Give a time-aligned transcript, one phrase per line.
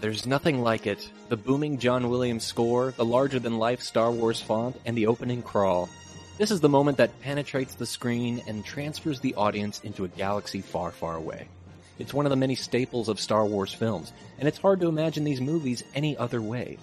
[0.00, 1.10] there's nothing like it.
[1.28, 5.42] The booming John Williams score, the larger than life Star Wars font, and the opening
[5.42, 5.88] crawl.
[6.38, 10.62] This is the moment that penetrates the screen and transfers the audience into a galaxy
[10.62, 11.48] far, far away.
[11.98, 15.22] It's one of the many staples of Star Wars films, and it's hard to imagine
[15.22, 16.78] these movies any other way.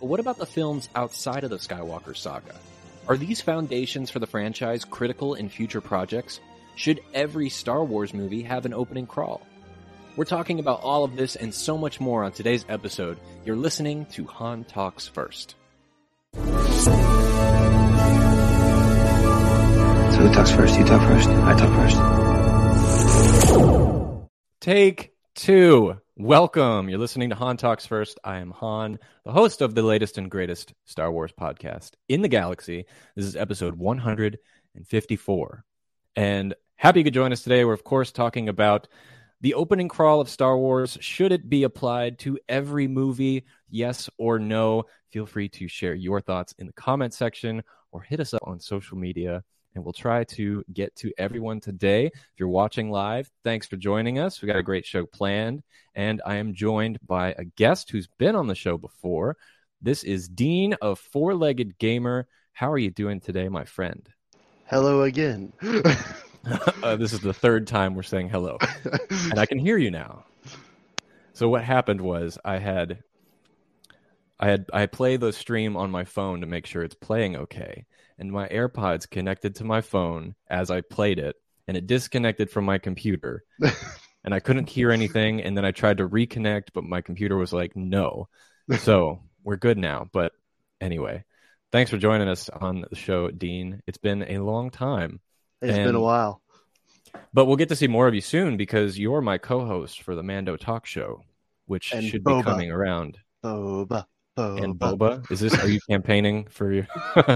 [0.00, 2.54] But what about the films outside of the Skywalker saga?
[3.06, 6.40] Are these foundations for the franchise critical in future projects?
[6.74, 9.42] Should every Star Wars movie have an opening crawl?
[10.14, 13.16] We're talking about all of this and so much more on today's episode.
[13.46, 15.54] You're listening to Han Talks First.
[16.34, 16.40] So
[20.18, 20.78] who talks first?
[20.78, 21.30] You talk first.
[21.30, 21.72] I talk
[23.96, 24.28] first.
[24.60, 25.96] Take two.
[26.18, 26.90] Welcome.
[26.90, 28.18] You're listening to Han Talks First.
[28.22, 32.28] I am Han, the host of the latest and greatest Star Wars podcast in the
[32.28, 32.84] galaxy.
[33.16, 35.64] This is episode 154.
[36.16, 37.64] And happy you could join us today.
[37.64, 38.88] We're, of course, talking about
[39.42, 43.44] the opening crawl of Star Wars, should it be applied to every movie?
[43.68, 44.84] Yes or no?
[45.10, 48.60] Feel free to share your thoughts in the comment section or hit us up on
[48.60, 49.42] social media
[49.74, 52.06] and we'll try to get to everyone today.
[52.06, 54.40] If you're watching live, thanks for joining us.
[54.40, 55.62] We got a great show planned,
[55.94, 59.36] and I am joined by a guest who's been on the show before.
[59.80, 62.28] This is Dean of Four Legged Gamer.
[62.52, 64.06] How are you doing today, my friend?
[64.66, 65.52] Hello again.
[66.82, 68.58] uh, this is the third time we're saying hello,
[69.10, 70.24] and I can hear you now.
[71.34, 73.02] So what happened was I had
[74.40, 77.86] I had I play the stream on my phone to make sure it's playing okay,
[78.18, 81.36] and my AirPods connected to my phone as I played it,
[81.68, 83.44] and it disconnected from my computer,
[84.24, 85.42] and I couldn't hear anything.
[85.42, 88.28] And then I tried to reconnect, but my computer was like, "No."
[88.78, 90.08] So we're good now.
[90.12, 90.32] But
[90.80, 91.24] anyway,
[91.70, 93.80] thanks for joining us on the show, Dean.
[93.86, 95.20] It's been a long time.
[95.62, 96.42] It's And- been a while.
[97.34, 100.22] But we'll get to see more of you soon because you're my co-host for the
[100.22, 101.22] Mando Talk Show,
[101.66, 102.38] which And should Boba.
[102.38, 103.18] be coming around.
[103.44, 104.06] Boba.
[104.36, 104.64] Boba.
[104.64, 105.54] And Boba, is this?
[105.62, 106.86] Are you campaigning for your?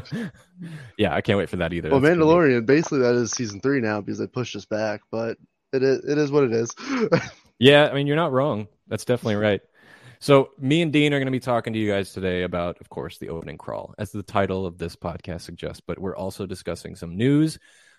[0.99, 1.91] yeah, I can't wait for that either.
[1.91, 5.37] Well, That's Mandalorian, basically that is season three now because they pushed us back, but
[5.73, 6.71] it is, it is what it is.
[7.59, 8.69] Yeah, I mean you're not wrong.
[8.87, 9.63] That's definitely right.
[10.21, 12.91] So me and Dean are going to be talking to you guys today about, of
[12.91, 15.81] course, the opening crawl, as the title of this podcast suggests.
[15.87, 17.59] But we're also discussing some news.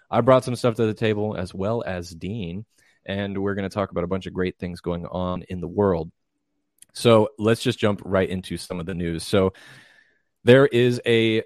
[0.09, 2.65] I brought some stuff to the table as well as Dean,
[3.05, 5.67] and we're going to talk about a bunch of great things going on in the
[5.67, 6.11] world.
[6.93, 9.23] So let's just jump right into some of the news.
[9.23, 9.53] So
[10.43, 11.43] there is a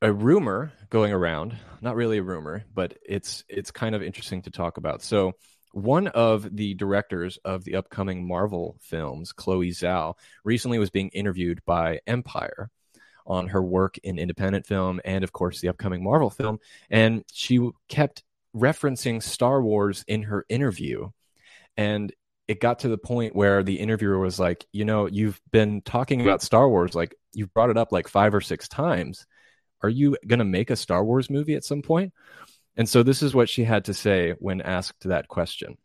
[0.00, 4.50] a rumor going around, not really a rumor, but it's it's kind of interesting to
[4.50, 5.02] talk about.
[5.02, 5.32] So
[5.72, 10.14] one of the directors of the upcoming Marvel films, Chloe Zhao,
[10.44, 12.68] recently was being interviewed by Empire
[13.26, 16.58] on her work in independent film and, of course, the upcoming Marvel film.
[16.90, 18.22] And she kept
[18.54, 21.10] referencing Star Wars in her interview.
[21.76, 22.12] And
[22.48, 26.20] it got to the point where the interviewer was like, You know, you've been talking
[26.20, 29.26] about Star Wars, like, you've brought it up like five or six times.
[29.82, 32.12] Are you going to make a Star Wars movie at some point?
[32.76, 35.76] And so this is what she had to say when asked that question.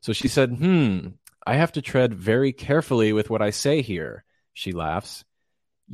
[0.00, 1.08] So she said, Hmm,
[1.46, 4.24] I have to tread very carefully with what I say here.
[4.52, 5.24] She laughs.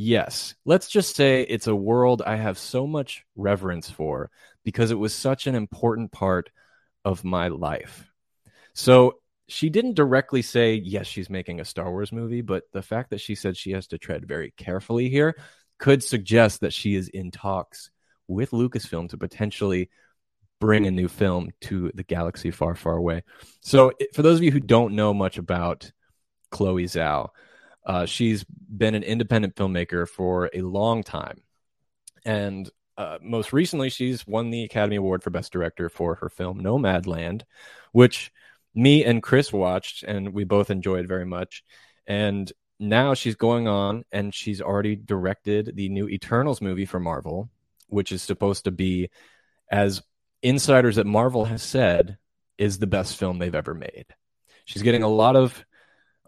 [0.01, 4.31] Yes, let's just say it's a world I have so much reverence for
[4.63, 6.51] because it was such an important part
[7.05, 8.09] of my life.
[8.75, 13.11] So she didn't directly say, yes, she's making a Star Wars movie, but the fact
[13.11, 15.35] that she said she has to tread very carefully here
[15.81, 17.91] could suggest that she is in talks
[18.29, 19.91] with Lucasfilm to potentially
[20.61, 23.25] bring a new film to the galaxy far, far away.
[23.63, 25.91] So, for those of you who don't know much about
[26.53, 27.31] Chloe Zhao,
[27.89, 31.41] uh, she's been an independent filmmaker for a long time.
[32.25, 32.69] And
[32.99, 37.43] uh, most recently, she's won the Academy Award for Best Director for her film Nomadland,
[37.93, 38.31] which
[38.75, 41.65] me and Chris watched and we both enjoyed very much.
[42.07, 47.49] And now she's going on and she's already directed the new Eternals movie for Marvel,
[47.89, 49.09] which is supposed to be,
[49.71, 50.03] as
[50.43, 52.19] insiders at Marvel has said,
[52.59, 54.07] is the best film they've ever made.
[54.67, 55.65] She's getting a lot of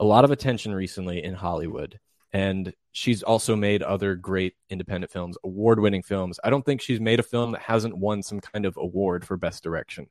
[0.01, 2.01] a lot of attention recently in Hollywood.
[2.33, 6.41] And she's also made other great independent films, award winning films.
[6.43, 9.37] I don't think she's made a film that hasn't won some kind of award for
[9.37, 10.07] best direction.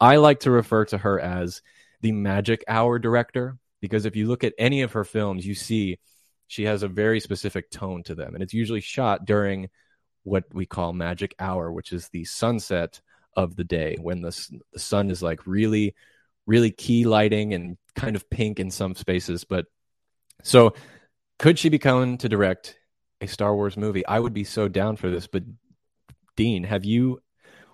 [0.00, 1.60] I like to refer to her as
[2.02, 5.98] the magic hour director because if you look at any of her films, you see
[6.46, 8.34] she has a very specific tone to them.
[8.34, 9.68] And it's usually shot during
[10.22, 13.00] what we call magic hour, which is the sunset
[13.34, 15.94] of the day when the, the sun is like really,
[16.46, 19.44] really key lighting and kind of pink in some spaces.
[19.44, 19.66] But
[20.42, 20.74] so
[21.38, 22.78] could she be coming to direct
[23.20, 24.06] a Star Wars movie?
[24.06, 25.26] I would be so down for this.
[25.26, 25.42] But
[26.36, 27.20] Dean, have you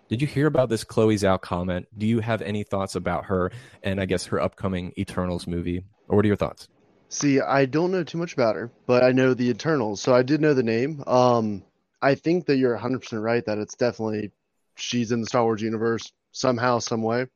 [0.09, 1.87] did you hear about this Chloe Zhao comment?
[1.97, 3.51] Do you have any thoughts about her
[3.83, 5.85] and I guess her upcoming Eternals movie?
[6.09, 6.69] Or what are your thoughts?
[7.09, 10.23] See, I don't know too much about her, but I know the Eternals, so I
[10.23, 11.03] did know the name.
[11.07, 11.63] Um,
[12.01, 14.33] I think that you're 100% right that it's definitely
[14.77, 17.27] she's in the Star Wars universe somehow, some way.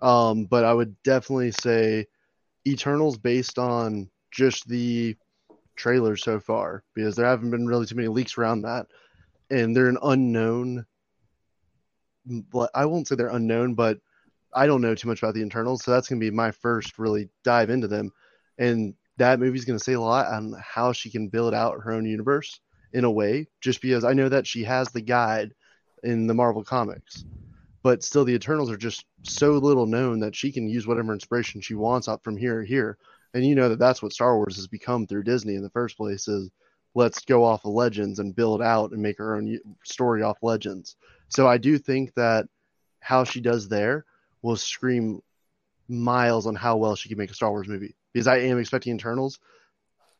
[0.00, 2.08] Um, but I would definitely say
[2.66, 5.16] Eternals based on just the
[5.76, 8.86] trailer so far because there haven't been really too many leaks around that,
[9.50, 10.86] and they're an unknown.
[12.26, 13.98] But I won't say they're unknown, but
[14.54, 17.28] I don't know too much about the Eternals, so that's gonna be my first really
[17.42, 18.12] dive into them,
[18.58, 22.06] and that movie's gonna say a lot on how she can build out her own
[22.06, 22.60] universe
[22.92, 25.54] in a way, just because I know that she has the guide
[26.02, 27.24] in the Marvel comics,
[27.82, 31.60] but still the Eternals are just so little known that she can use whatever inspiration
[31.60, 32.98] she wants up from here here,
[33.34, 35.96] and you know that that's what Star Wars has become through Disney in the first
[35.96, 36.50] place is
[36.94, 40.96] let's go off of legends and build out and make our own story off legends.
[41.28, 42.46] So I do think that
[43.00, 44.04] how she does there
[44.42, 45.22] will scream
[45.88, 48.94] miles on how well she can make a Star Wars movie because I am expecting
[48.94, 49.38] Eternals.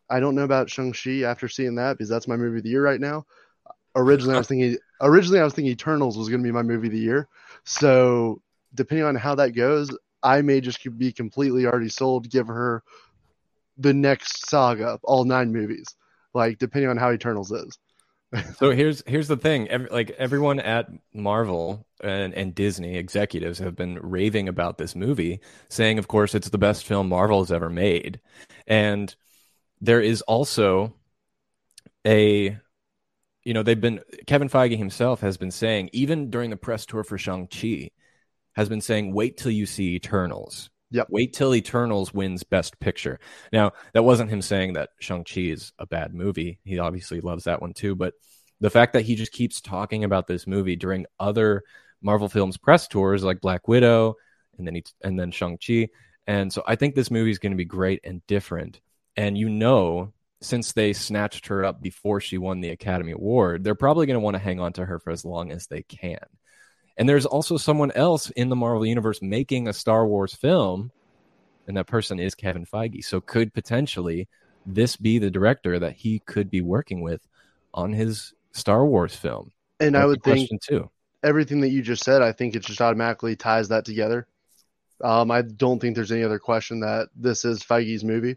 [0.09, 2.85] I don't know about Shang-Chi after seeing that because that's my movie of the year
[2.85, 3.27] right now.
[3.95, 6.89] Originally I was thinking originally I was thinking Eternals was going to be my movie
[6.89, 7.29] of the year.
[7.65, 8.43] So
[8.75, 12.83] depending on how that goes, I may just be completely already sold give her
[13.79, 15.87] the next saga, all nine movies.
[16.35, 17.79] Like depending on how Eternals is.
[18.57, 23.77] so here's here's the thing Every, like everyone at marvel and, and disney executives have
[23.77, 27.69] been raving about this movie saying of course it's the best film marvel has ever
[27.69, 28.21] made
[28.67, 29.15] and
[29.83, 30.95] there is also
[32.07, 32.59] a
[33.45, 37.05] you know they've been kevin feige himself has been saying even during the press tour
[37.05, 37.91] for shang-chi
[38.55, 41.07] has been saying wait till you see eternals Yep.
[41.11, 43.19] Wait till Eternals wins Best Picture.
[43.51, 46.59] Now, that wasn't him saying that Shang-Chi is a bad movie.
[46.65, 47.97] He obviously loves that one too.
[47.97, 48.13] But
[48.61, 51.63] the fact that he just keeps talking about this movie during other
[52.03, 54.17] Marvel films press tours like Black Widow
[54.59, 55.89] and then he, and then Shang-Chi.
[56.27, 58.81] And so I think this movie is going to be great and different.
[59.17, 60.13] And you know,
[60.43, 64.21] since they snatched her up before she won the Academy Award, they're probably going to
[64.21, 66.19] want to hang on to her for as long as they can.
[66.97, 70.91] And there's also someone else in the Marvel Universe making a Star Wars film,
[71.67, 73.05] and that person is Kevin Feige.
[73.05, 74.29] So could potentially
[74.67, 77.27] this be the director that he could be working with
[77.73, 79.53] on his Star Wars film?
[79.81, 80.91] And That's I would think too.
[81.23, 84.27] everything that you just said, I think it just automatically ties that together.
[85.03, 88.37] Um, I don't think there's any other question that this is Feige's movie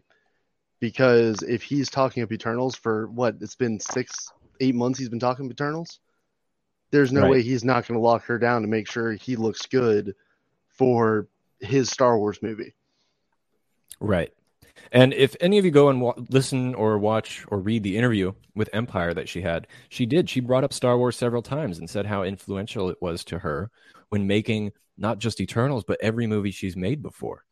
[0.80, 4.30] because if he's talking up Eternals for what it's been six,
[4.60, 6.00] eight months, he's been talking Eternals
[6.90, 7.30] there's no Right.
[7.30, 10.14] way he's not going to lock her down to make sure he looks good
[10.68, 11.28] for
[11.60, 12.74] his Star Wars movie.
[14.00, 14.32] Right.
[14.92, 18.32] And if any of you go and wa- listen or watch or read the interview
[18.54, 20.28] with Empire that she had, she did.
[20.28, 23.70] She brought up Star Wars several times and said how influential it was to her
[24.10, 27.45] when making not just Eternals, but every movie she's made before.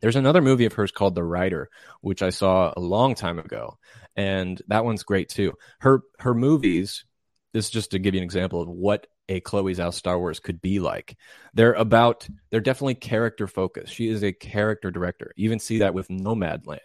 [0.00, 1.68] There's another movie of hers called The Rider,
[2.00, 3.78] which I saw a long time ago,
[4.14, 5.54] and that one's great too.
[5.80, 7.04] Her her movies,
[7.52, 10.40] this is just to give you an example of what a Chloe Zhao Star Wars
[10.40, 11.16] could be like.
[11.54, 13.92] They're about they're definitely character focused.
[13.92, 15.32] She is a character director.
[15.36, 16.78] You even see that with Nomadland.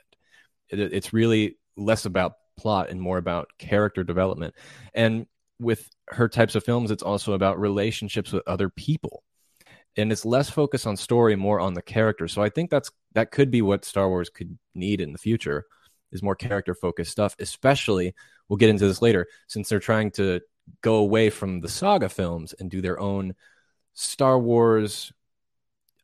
[0.69, 4.55] It, it's really less about plot and more about character development.
[4.93, 5.25] And
[5.59, 9.23] with her types of films, it's also about relationships with other people.
[9.97, 12.27] And it's less focused on story, more on the character.
[12.27, 15.65] So I think that's that could be what Star Wars could need in the future
[16.11, 18.13] is more character focused stuff, especially
[18.47, 20.41] we'll get into this later, since they're trying to
[20.81, 23.33] go away from the saga films and do their own
[23.93, 25.11] Star Wars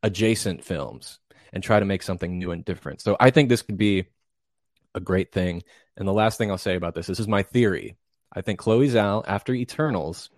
[0.03, 1.19] adjacent films
[1.53, 3.01] and try to make something new and different.
[3.01, 4.05] So I think this could be
[4.95, 5.63] a great thing.
[5.95, 7.95] And the last thing I'll say about this, this is my theory.
[8.33, 10.29] I think Chloe Zhao, after Eternals,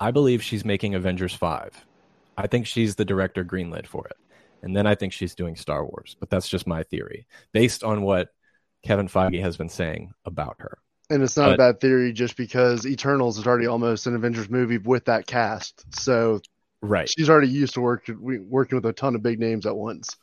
[0.00, 1.86] I believe she's making Avengers 5.
[2.36, 4.16] I think she's the director greenlit for it.
[4.62, 6.16] And then I think she's doing Star Wars.
[6.18, 8.28] But that's just my theory based on what
[8.82, 10.78] Kevin Feige has been saying about her.
[11.10, 14.78] And it's not a bad theory just because Eternals is already almost an Avengers movie
[14.78, 15.84] with that cast.
[15.94, 16.40] So
[16.80, 17.08] Right.
[17.08, 20.16] she's already used to work, working with a ton of big names at once.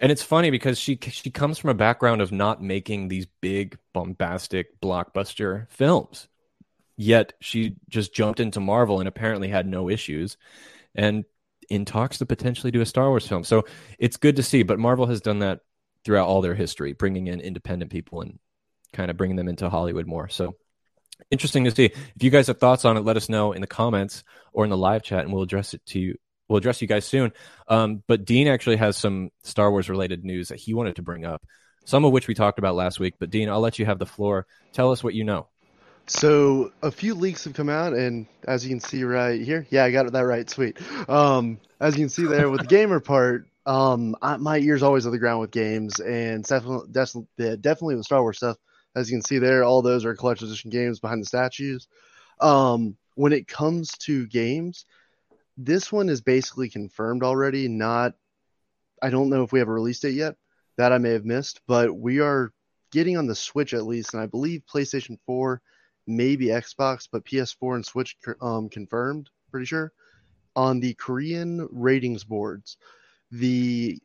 [0.00, 3.78] And it's funny because she she comes from a background of not making these big
[3.92, 6.28] bombastic blockbuster films.
[6.96, 10.36] Yet she just jumped into Marvel and apparently had no issues
[10.94, 11.24] and
[11.68, 13.44] in talks to potentially do a Star Wars film.
[13.44, 13.64] So
[13.98, 15.60] it's good to see, but Marvel has done that
[16.04, 18.38] throughout all their history, bringing in independent people and
[18.92, 20.28] kind of bringing them into Hollywood more.
[20.28, 20.54] So
[21.30, 21.86] interesting to see.
[21.86, 24.70] If you guys have thoughts on it, let us know in the comments or in
[24.70, 26.16] the live chat and we'll address it to you.
[26.48, 27.32] We'll address you guys soon.
[27.68, 31.24] Um, but Dean actually has some Star Wars related news that he wanted to bring
[31.24, 31.42] up,
[31.84, 33.14] some of which we talked about last week.
[33.18, 34.46] But Dean, I'll let you have the floor.
[34.72, 35.48] Tell us what you know.
[36.06, 39.84] So a few leaks have come out, and as you can see right here, yeah,
[39.84, 40.48] I got that right.
[40.50, 40.78] Sweet.
[41.08, 45.06] Um, as you can see there with the gamer part, Um, I, my ears always
[45.06, 48.56] on the ground with games, and definitely, definitely, definitely with Star Wars stuff.
[48.96, 51.86] As you can see there, all those are collector's edition games behind the statues.
[52.40, 54.84] Um, when it comes to games,
[55.56, 57.68] this one is basically confirmed already.
[57.68, 58.14] Not,
[59.00, 60.34] I don't know if we have a release date yet.
[60.78, 62.52] That I may have missed, but we are
[62.90, 65.62] getting on the Switch at least, and I believe PlayStation 4,
[66.06, 69.30] maybe Xbox, but PS4 and Switch um, confirmed.
[69.50, 69.92] Pretty sure
[70.56, 72.76] on the Korean ratings boards,
[73.30, 73.98] the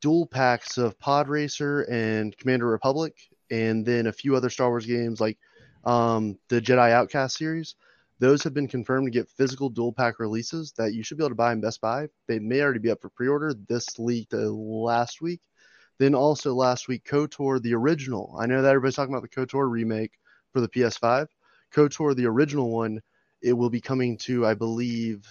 [0.00, 3.14] dual packs of Pod Racer and Commander Republic,
[3.50, 5.38] and then a few other Star Wars games like
[5.84, 7.76] um, the Jedi Outcast series.
[8.18, 11.30] Those have been confirmed to get physical dual pack releases that you should be able
[11.30, 12.08] to buy in Best Buy.
[12.28, 13.54] They may already be up for pre order.
[13.68, 15.42] This leaked uh, last week.
[15.98, 18.36] Then also last week, KOTOR the original.
[18.38, 20.12] I know that everybody's talking about the KOTOR remake
[20.52, 21.26] for the PS5.
[21.76, 23.00] KOTOR the original one,
[23.42, 25.26] it will be coming to, I believe,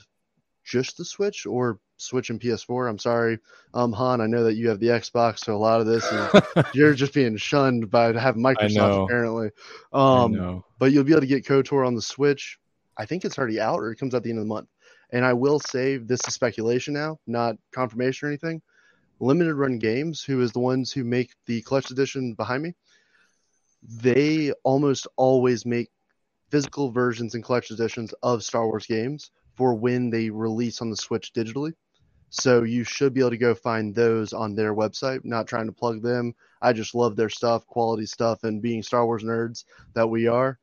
[0.63, 2.89] just the Switch or Switch and PS4.
[2.89, 3.39] I'm sorry,
[3.73, 4.21] um, Han.
[4.21, 7.13] I know that you have the Xbox, so a lot of this is you're just
[7.13, 9.49] being shunned by having Microsoft apparently.
[9.91, 12.59] Um, but you'll be able to get KOTOR on the Switch.
[12.97, 14.69] I think it's already out, or it comes out the end of the month.
[15.11, 18.61] And I will say this is speculation now, not confirmation or anything.
[19.19, 22.73] Limited Run Games, who is the ones who make the collector's edition behind me,
[23.81, 25.89] they almost always make
[26.49, 30.97] physical versions and collector's editions of Star Wars games for when they release on the
[30.97, 31.73] Switch digitally.
[32.29, 35.23] So you should be able to go find those on their website.
[35.23, 36.35] Not trying to plug them.
[36.61, 40.59] I just love their stuff, quality stuff, and being Star Wars nerds that we are,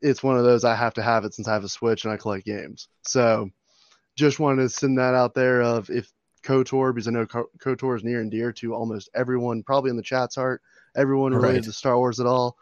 [0.00, 2.12] it's one of those I have to have it since I have a Switch and
[2.12, 2.88] I collect games.
[3.02, 3.50] So
[4.16, 6.12] just wanted to send that out there of if
[6.44, 10.02] KOTOR, because I know KOTOR is near and dear to almost everyone, probably in the
[10.02, 10.60] chat's heart,
[10.94, 11.64] everyone related right.
[11.64, 12.56] to Star Wars at all.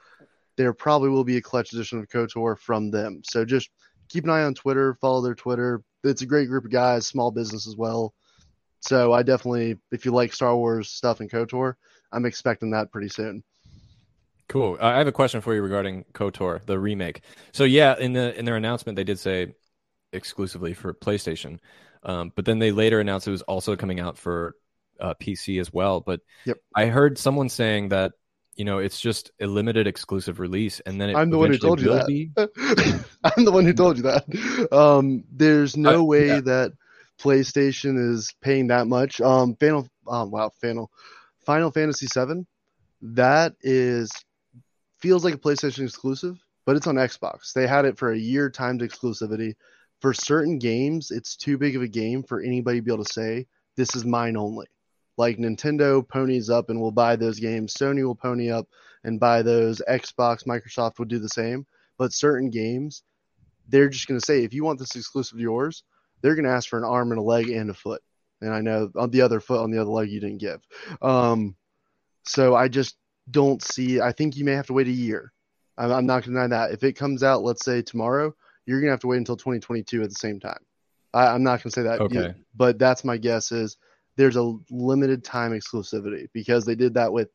[0.56, 3.22] There probably will be a clutch edition of KOTOR from them.
[3.24, 3.70] So just
[4.08, 5.82] keep an eye on Twitter, follow their Twitter.
[6.04, 8.12] It's a great group of guys, small business as well.
[8.80, 11.74] So I definitely, if you like Star Wars stuff and KOTOR,
[12.12, 13.42] I'm expecting that pretty soon.
[14.48, 14.76] Cool.
[14.80, 17.22] I have a question for you regarding KOTOR, the remake.
[17.52, 19.54] So yeah, in the in their announcement, they did say
[20.12, 21.58] exclusively for PlayStation,
[22.02, 24.54] um, but then they later announced it was also coming out for
[25.00, 26.00] uh, PC as well.
[26.00, 26.58] But yep.
[26.74, 28.12] I heard someone saying that
[28.56, 31.80] you know, it's just a limited exclusive release, and then I'm the one who told
[31.80, 32.06] you that.
[32.06, 32.30] Be...
[33.24, 34.68] I'm the one who told you that.
[34.72, 36.40] Um, there's no uh, way yeah.
[36.40, 36.72] that
[37.20, 39.20] PlayStation is paying that much.
[39.20, 40.90] Um, Final, um, wow, Final,
[41.46, 42.46] Final Fantasy VII,
[43.00, 44.10] that is
[44.98, 47.52] feels like a PlayStation exclusive, but it's on Xbox.
[47.52, 49.54] They had it for a year timed exclusivity.
[50.00, 53.12] For certain games, it's too big of a game for anybody to be able to
[53.12, 54.66] say this is mine only.
[55.22, 57.74] Like Nintendo ponies up and will buy those games.
[57.74, 58.66] Sony will pony up
[59.04, 59.80] and buy those.
[59.88, 61.64] Xbox, Microsoft will do the same.
[61.96, 63.04] But certain games,
[63.68, 65.84] they're just going to say, if you want this exclusive to yours,
[66.22, 68.02] they're going to ask for an arm and a leg and a foot.
[68.40, 70.60] And I know on the other foot, on the other leg, you didn't give.
[71.00, 71.54] Um,
[72.24, 72.96] so I just
[73.30, 74.00] don't see.
[74.00, 75.32] I think you may have to wait a year.
[75.78, 76.72] I'm, I'm not going to deny that.
[76.72, 78.34] If it comes out, let's say tomorrow,
[78.66, 80.64] you're going to have to wait until 2022 at the same time.
[81.14, 82.00] I, am not going to say that.
[82.00, 82.18] Okay.
[82.18, 83.76] Either, but that's my guess is
[84.16, 87.28] there's a limited time exclusivity because they did that with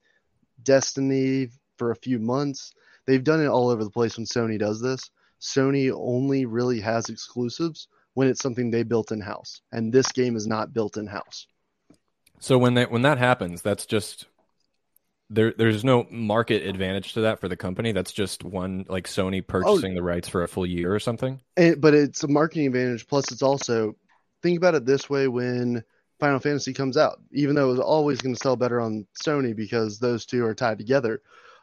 [0.64, 2.74] Destiny for a few months.
[3.06, 5.10] They've done it all over the place when Sony does this.
[5.40, 10.36] Sony only really has exclusives when it's something they built in house, and this game
[10.36, 11.46] is not built in house.
[12.40, 14.26] So when that when that happens, that's just
[15.30, 15.54] there.
[15.56, 17.92] There's no market advantage to that for the company.
[17.92, 21.42] That's just one like Sony purchasing oh, the rights for a full year or something.
[21.56, 23.08] But it's a marketing advantage.
[23.08, 23.96] Plus, it's also
[24.42, 25.84] think about it this way: when
[26.20, 29.56] Final Fantasy comes out, even though it was always going to sell better on Sony
[29.56, 31.22] because those two are tied together.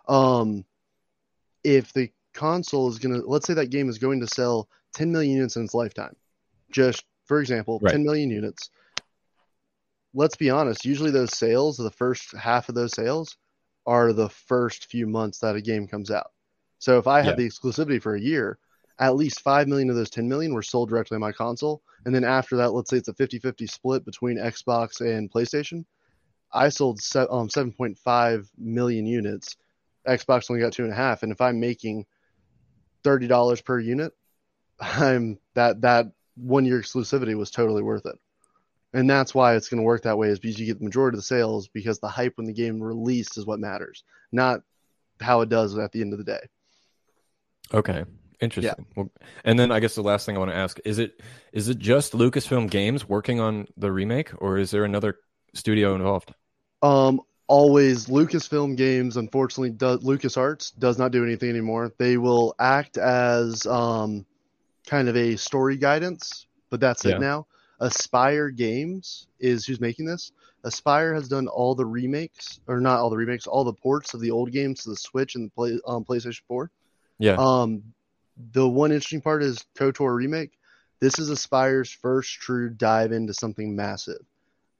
[0.08, 0.64] Um,
[1.64, 5.11] if the console is going to, let's say that game is going to sell 10
[5.11, 6.14] million units in its lifetime,
[6.70, 7.92] just for example, right.
[7.92, 8.70] 10 million units.
[10.12, 13.37] Let's be honest, usually those sales, the first half of those sales,
[13.87, 16.30] are the first few months that a game comes out.
[16.78, 17.46] So if I have yeah.
[17.46, 18.58] the exclusivity for a year,
[18.98, 21.82] at least 5 million of those 10 million were sold directly on my console.
[22.04, 25.84] And then after that, let's say it's a 50 50 split between Xbox and PlayStation.
[26.52, 29.56] I sold um, 7.5 million units.
[30.06, 31.22] Xbox only got two and a half.
[31.22, 32.06] And if I'm making
[33.02, 34.12] $30 per unit,
[34.80, 38.16] I'm that, that one year exclusivity was totally worth it.
[38.92, 41.16] And that's why it's going to work that way is because you get the majority
[41.16, 44.60] of the sales because the hype when the game released is what matters, not
[45.20, 46.40] how it does at the end of the day.
[47.72, 48.04] Okay.
[48.44, 48.86] Interesting.
[48.88, 48.94] Yeah.
[48.94, 49.10] Well,
[49.44, 51.20] and then I guess the last thing I want to ask is it
[51.52, 55.16] is it just Lucasfilm Games working on the remake, or is there another
[55.54, 56.32] studio involved?
[56.82, 59.16] Um, always Lucasfilm Games.
[59.16, 61.92] Unfortunately, does, LucasArts does not do anything anymore.
[61.98, 64.26] They will act as um,
[64.86, 67.16] kind of a story guidance, but that's yeah.
[67.16, 67.46] it now.
[67.80, 70.32] Aspyr Games is who's making this.
[70.64, 74.20] Aspyr has done all the remakes, or not all the remakes, all the ports of
[74.20, 76.70] the old games to the Switch and the play, um, PlayStation 4.
[77.18, 77.36] Yeah.
[77.38, 77.82] Um,
[78.36, 80.58] the one interesting part is KOTOR remake.
[81.00, 84.24] This is Aspyr's first true dive into something massive,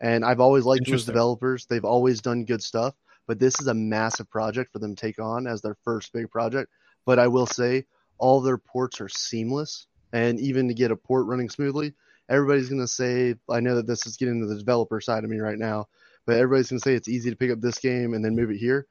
[0.01, 1.67] and I've always liked those developers.
[1.67, 2.95] They've always done good stuff,
[3.27, 6.31] but this is a massive project for them to take on as their first big
[6.31, 6.71] project.
[7.05, 7.85] But I will say,
[8.19, 11.93] all their ports are seamless, and even to get a port running smoothly,
[12.29, 15.31] everybody's going to say, I know that this is getting to the developer side of
[15.31, 15.89] me right now,
[16.25, 18.51] but everybody's going to say it's easy to pick up this game and then move
[18.51, 18.87] it here.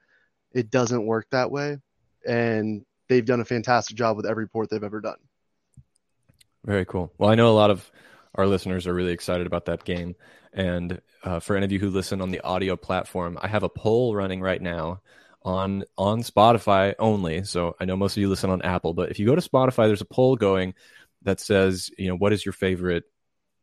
[0.52, 1.78] It doesn't work that way,
[2.24, 5.18] and they've done a fantastic job with every port they've ever done.
[6.64, 7.12] Very cool.
[7.18, 7.90] Well, I know a lot of
[8.34, 10.16] our listeners are really excited about that game.
[10.52, 13.68] And uh, for any of you who listen on the audio platform, I have a
[13.68, 15.00] poll running right now
[15.42, 17.44] on on Spotify only.
[17.44, 19.86] So I know most of you listen on Apple, but if you go to Spotify,
[19.86, 20.74] there's a poll going
[21.22, 23.04] that says, you know, what is your favorite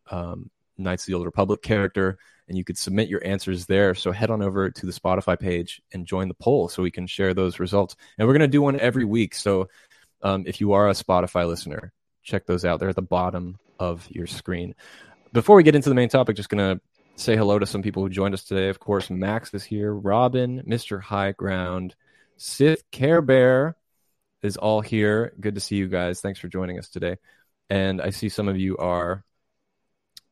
[0.10, 2.18] um, Knights of the Old Republic character?
[2.52, 3.96] And you could submit your answers there.
[3.96, 7.08] So head on over to the Spotify page and join the poll so we can
[7.08, 7.96] share those results.
[8.18, 9.36] And we're going to do one every week.
[9.36, 9.70] So
[10.22, 11.94] um, if you are a Spotify listener,
[12.24, 12.82] check those out.
[12.82, 14.76] They're at the bottom of your screen.
[15.32, 16.82] Before we get into the main topic, just going to
[17.16, 18.68] say hello to some people who joined us today.
[18.68, 21.02] Of course, Max is here, Robin, Mr.
[21.02, 21.96] High Ground,
[22.36, 23.78] Sith Care Bear
[24.44, 25.32] is all here.
[25.40, 26.20] Good to see you guys.
[26.20, 27.16] Thanks for joining us today.
[27.70, 29.24] And I see some of you are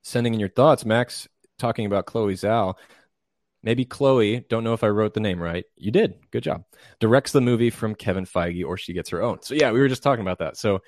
[0.02, 0.84] sending in your thoughts.
[0.84, 1.30] Max
[1.60, 2.76] talking about Chloe Zhao.
[3.62, 5.66] Maybe Chloe, don't know if I wrote the name right.
[5.76, 6.16] You did.
[6.32, 6.64] Good job.
[7.00, 9.42] Directs the movie from Kevin Feige or she gets her own.
[9.42, 10.56] So, yeah, we were just talking about that.
[10.56, 10.80] So,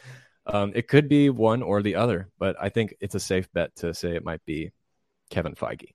[0.46, 3.76] um, it could be one or the other, but I think it's a safe bet
[3.78, 4.72] to say it might be
[5.30, 5.94] Kevin Feige.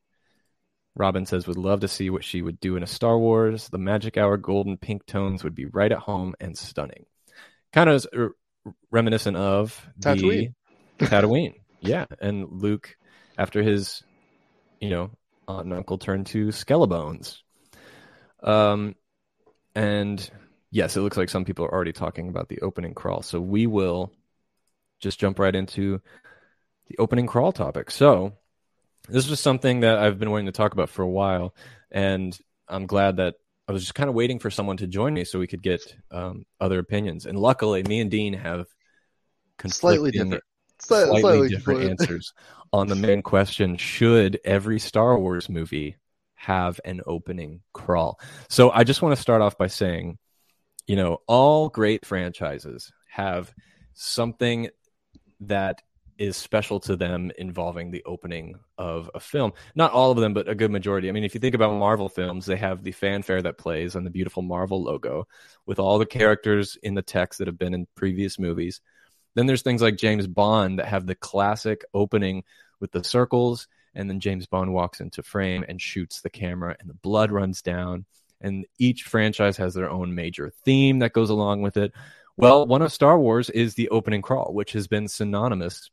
[0.94, 3.68] Robin says, would love to see what she would do in a Star Wars.
[3.68, 7.04] The magic hour golden pink tones would be right at home and stunning.
[7.72, 8.30] Kind of r-
[8.90, 10.54] reminiscent of Tatooine.
[10.98, 11.54] the Tatooine.
[11.80, 12.06] yeah.
[12.20, 12.96] And Luke,
[13.36, 14.02] after his,
[14.80, 15.10] you know,
[15.48, 17.38] aunt and uncle turned to Skelebones.
[18.42, 18.94] Um,
[19.74, 20.30] and
[20.70, 23.22] yes, it looks like some people are already talking about the opening crawl.
[23.22, 24.12] So we will
[25.00, 26.00] just jump right into
[26.88, 27.90] the opening crawl topic.
[27.90, 28.34] So
[29.08, 31.54] this was something that I've been wanting to talk about for a while,
[31.90, 32.36] and
[32.68, 33.34] I'm glad that
[33.68, 35.94] I was just kind of waiting for someone to join me so we could get
[36.10, 37.26] um, other opinions.
[37.26, 38.66] And luckily, me and Dean have
[39.66, 40.42] Slightly different.
[40.86, 42.00] Slightly, Slightly different different.
[42.00, 42.32] answers
[42.72, 45.96] on the main question should every Star Wars movie
[46.34, 48.20] have an opening crawl?
[48.48, 50.18] So I just want to start off by saying,
[50.86, 53.52] you know, all great franchises have
[53.94, 54.68] something
[55.40, 55.82] that
[56.18, 59.52] is special to them involving the opening of a film.
[59.74, 61.08] Not all of them, but a good majority.
[61.08, 64.04] I mean, if you think about Marvel films, they have the fanfare that plays on
[64.04, 65.26] the beautiful Marvel logo
[65.66, 68.80] with all the characters in the text that have been in previous movies.
[69.36, 72.42] Then there's things like James Bond that have the classic opening
[72.80, 76.88] with the circles, and then James Bond walks into frame and shoots the camera, and
[76.88, 78.06] the blood runs down.
[78.40, 81.92] And each franchise has their own major theme that goes along with it.
[82.38, 85.90] Well, one of Star Wars is the opening crawl, which has been synonymous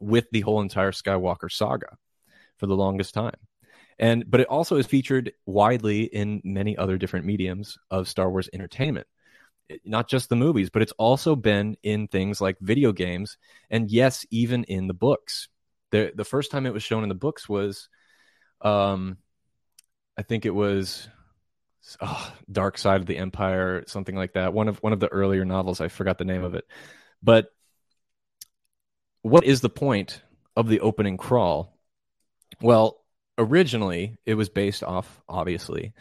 [0.00, 1.98] with the whole entire Skywalker saga
[2.56, 3.36] for the longest time.
[3.98, 8.48] And but it also is featured widely in many other different mediums of Star Wars
[8.52, 9.06] entertainment
[9.84, 13.38] not just the movies, but it's also been in things like video games,
[13.70, 15.48] and yes, even in the books.
[15.90, 17.88] the The first time it was shown in the books was,
[18.60, 19.18] um,
[20.16, 21.08] I think it was,
[22.00, 24.52] oh, Dark Side of the Empire, something like that.
[24.52, 25.80] One of one of the earlier novels.
[25.80, 26.64] I forgot the name of it,
[27.22, 27.48] but
[29.22, 30.22] what is the point
[30.56, 31.76] of the opening crawl?
[32.62, 33.04] Well,
[33.36, 35.92] originally it was based off, obviously,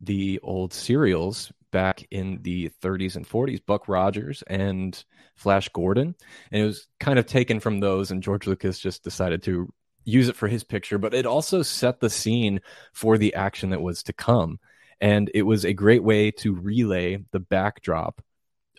[0.00, 5.02] the old serials back in the 30s and 40s, Buck Rogers and
[5.34, 6.14] Flash Gordon.
[6.52, 9.72] And it was kind of taken from those, and George Lucas just decided to
[10.04, 12.60] use it for his picture, but it also set the scene
[12.92, 14.58] for the action that was to come.
[15.00, 18.22] And it was a great way to relay the backdrop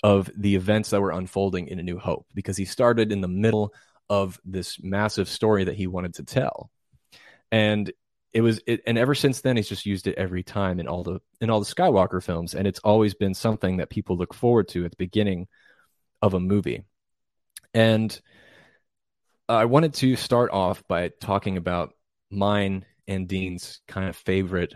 [0.04, 3.28] of the events that were unfolding in A New Hope because he started in the
[3.28, 3.74] middle
[4.10, 6.70] of this massive story that he wanted to tell.
[7.52, 7.92] And
[8.34, 11.04] it was it, and ever since then he's just used it every time in all
[11.04, 14.68] the in all the Skywalker films and it's always been something that people look forward
[14.70, 15.48] to at the beginning
[16.22, 16.84] of a movie.
[17.74, 18.20] And
[19.48, 21.94] I wanted to start off by talking about
[22.32, 24.74] mine and Dean's kind of favorite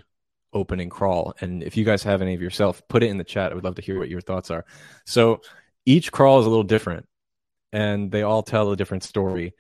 [0.54, 1.34] opening crawl.
[1.39, 3.52] And if you guys have any of yourself, put it in the chat.
[3.52, 4.65] I would love to hear what your thoughts are.
[5.06, 5.41] So
[5.86, 7.08] each crawl is a little different
[7.72, 9.54] and they all tell a different story.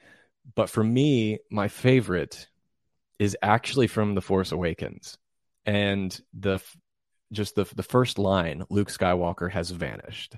[0.55, 2.47] But for me, my favorite
[3.19, 5.17] is actually from The Force Awakens.
[5.65, 6.59] And the
[7.33, 10.35] just the the first line, Luke Skywalker has vanished.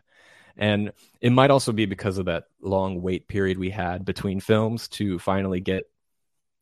[0.57, 4.87] And it might also be because of that long wait period we had between films
[4.89, 5.83] to finally get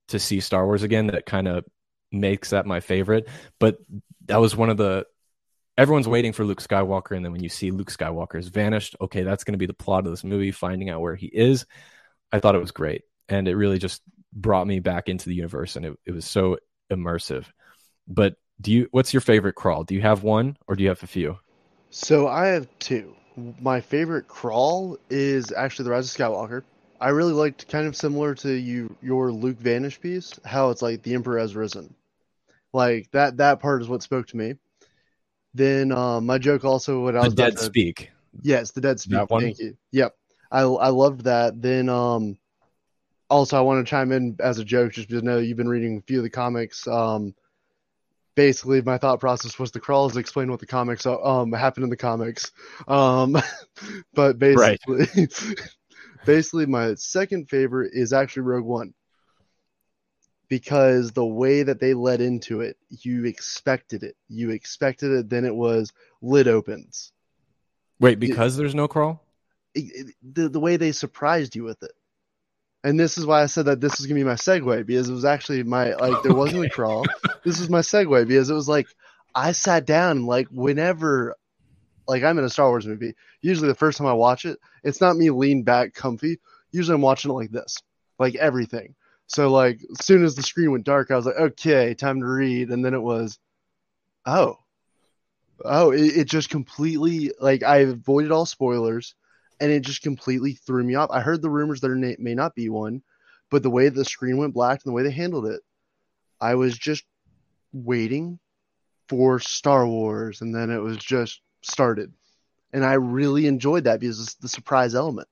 [0.09, 1.65] to see Star Wars again that kind of
[2.11, 3.27] makes that my favorite.
[3.59, 3.77] But
[4.25, 5.05] that was one of the
[5.77, 9.23] everyone's waiting for Luke Skywalker, and then when you see Luke Skywalker has vanished, okay,
[9.23, 11.65] that's going to be the plot of this movie, finding out where he is.
[12.31, 14.01] I thought it was great, and it really just
[14.33, 16.57] brought me back into the universe, and it, it was so
[16.91, 17.45] immersive.
[18.07, 18.87] But do you?
[18.91, 19.83] What's your favorite crawl?
[19.83, 21.37] Do you have one, or do you have a few?
[21.89, 23.15] So I have two.
[23.61, 26.63] My favorite crawl is actually the Rise of Skywalker.
[26.99, 31.03] I really liked kind of similar to you your Luke Vanish piece, how it's like
[31.03, 31.93] the Emperor has risen.
[32.73, 34.55] Like that that part is what spoke to me.
[35.53, 38.09] Then um, my joke also what I The was about dead to- speak.
[38.41, 39.13] Yes, the dead speak.
[39.13, 39.41] That one?
[39.43, 39.77] Thank you.
[39.91, 40.15] Yep.
[40.51, 41.59] I I loved that.
[41.61, 42.37] Then um
[43.29, 45.67] also I want to chime in as a joke just because I know you've been
[45.69, 46.87] reading a few of the comics.
[46.87, 47.33] Um
[48.35, 51.83] basically my thought process was the crawl is explain what the comics are, um happen
[51.83, 52.51] in the comics.
[52.87, 53.37] Um
[54.13, 54.79] but Right.
[54.87, 55.27] basically
[56.25, 58.93] basically my second favorite is actually Rogue One.
[60.49, 64.15] Because the way that they led into it, you expected it.
[64.29, 67.11] You expected it, then it was lid opens
[67.99, 69.21] Wait, because there's no crawl.
[69.73, 71.91] it, it- the the way they surprised you with it.
[72.83, 75.13] And this is why I said that this was gonna be my segue because it
[75.13, 77.05] was actually my like there wasn't a crawl.
[77.43, 78.87] This was my segue because it was like
[79.33, 81.35] I sat down like whenever
[82.07, 85.01] like I'm in a Star Wars movie, usually the first time I watch it, it's
[85.01, 86.39] not me lean back comfy.
[86.71, 87.77] Usually I'm watching it like this.
[88.19, 88.95] Like everything.
[89.27, 92.25] So like as soon as the screen went dark, I was like, okay, time to
[92.25, 92.69] read.
[92.69, 93.39] And then it was,
[94.25, 94.59] oh,
[95.63, 99.15] oh, it, it just completely like I avoided all spoilers,
[99.59, 101.09] and it just completely threw me off.
[101.11, 103.01] I heard the rumors there may not be one,
[103.49, 105.61] but the way the screen went black and the way they handled it,
[106.39, 107.03] I was just
[107.73, 108.39] waiting
[109.09, 112.11] for Star Wars, and then it was just started,
[112.73, 115.27] and I really enjoyed that because it's the surprise element.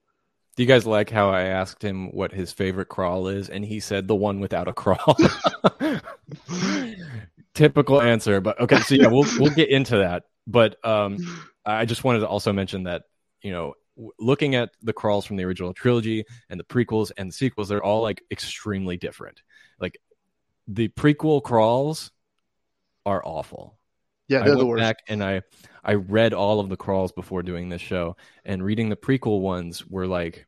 [0.56, 3.82] Do you guys like how I asked him what his favorite crawl is, and he
[3.82, 5.18] said the one without a crawl?
[7.54, 8.80] Typical answer, but okay.
[8.80, 10.24] So yeah, we'll we'll get into that.
[10.48, 11.18] But um,
[11.66, 13.04] I just wanted to also mention that
[13.42, 13.76] you know,
[14.20, 17.84] looking at the crawls from the original trilogy and the prequels and the sequels, they're
[17.84, 19.42] all like extremely different.
[19.80, 20.00] Like
[20.68, 22.12] the prequel crawls
[23.06, 23.78] are awful.
[24.28, 24.82] Yeah, they're the went worst.
[24.82, 25.42] back and I
[25.84, 29.86] I read all of the crawls before doing this show, and reading the prequel ones
[29.86, 30.48] were like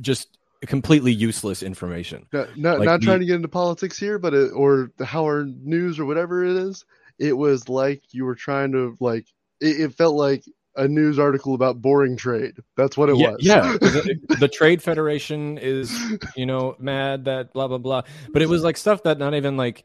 [0.00, 2.26] just completely useless information.
[2.32, 5.48] No, like not the- trying to get into politics here, but it, or the Howard
[5.66, 6.84] News or whatever it is.
[7.18, 9.26] It was like you were trying to like.
[9.60, 10.44] It, it felt like
[10.78, 12.54] a news article about boring trade.
[12.76, 13.38] That's what it yeah, was.
[13.40, 13.60] yeah.
[13.80, 15.92] the, the Trade Federation is
[16.36, 19.56] you know mad that blah blah blah, but it was like stuff that not even
[19.56, 19.84] like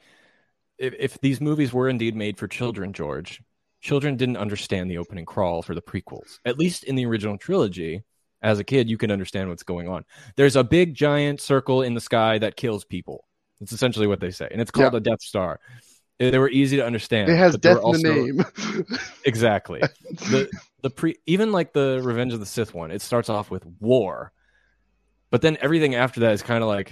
[0.77, 3.41] if, if these movies were indeed made for children, George,
[3.81, 6.39] children didn't understand the opening crawl for the prequels.
[6.45, 8.03] At least in the original trilogy,
[8.41, 10.05] as a kid, you can understand what's going on.
[10.35, 13.25] There's a big giant circle in the sky that kills people.
[13.59, 14.97] That's essentially what they say, and it's called Yeah.
[14.97, 15.59] a Death Star.
[16.19, 17.29] They were easy to understand.
[17.29, 18.85] it has death in also- the name.
[19.25, 19.79] Exactly.
[19.81, 20.49] the
[20.83, 24.31] the pre even like the Revenge of the Sith one, it starts off with war,
[25.31, 26.89] but then everything after that is kind of like,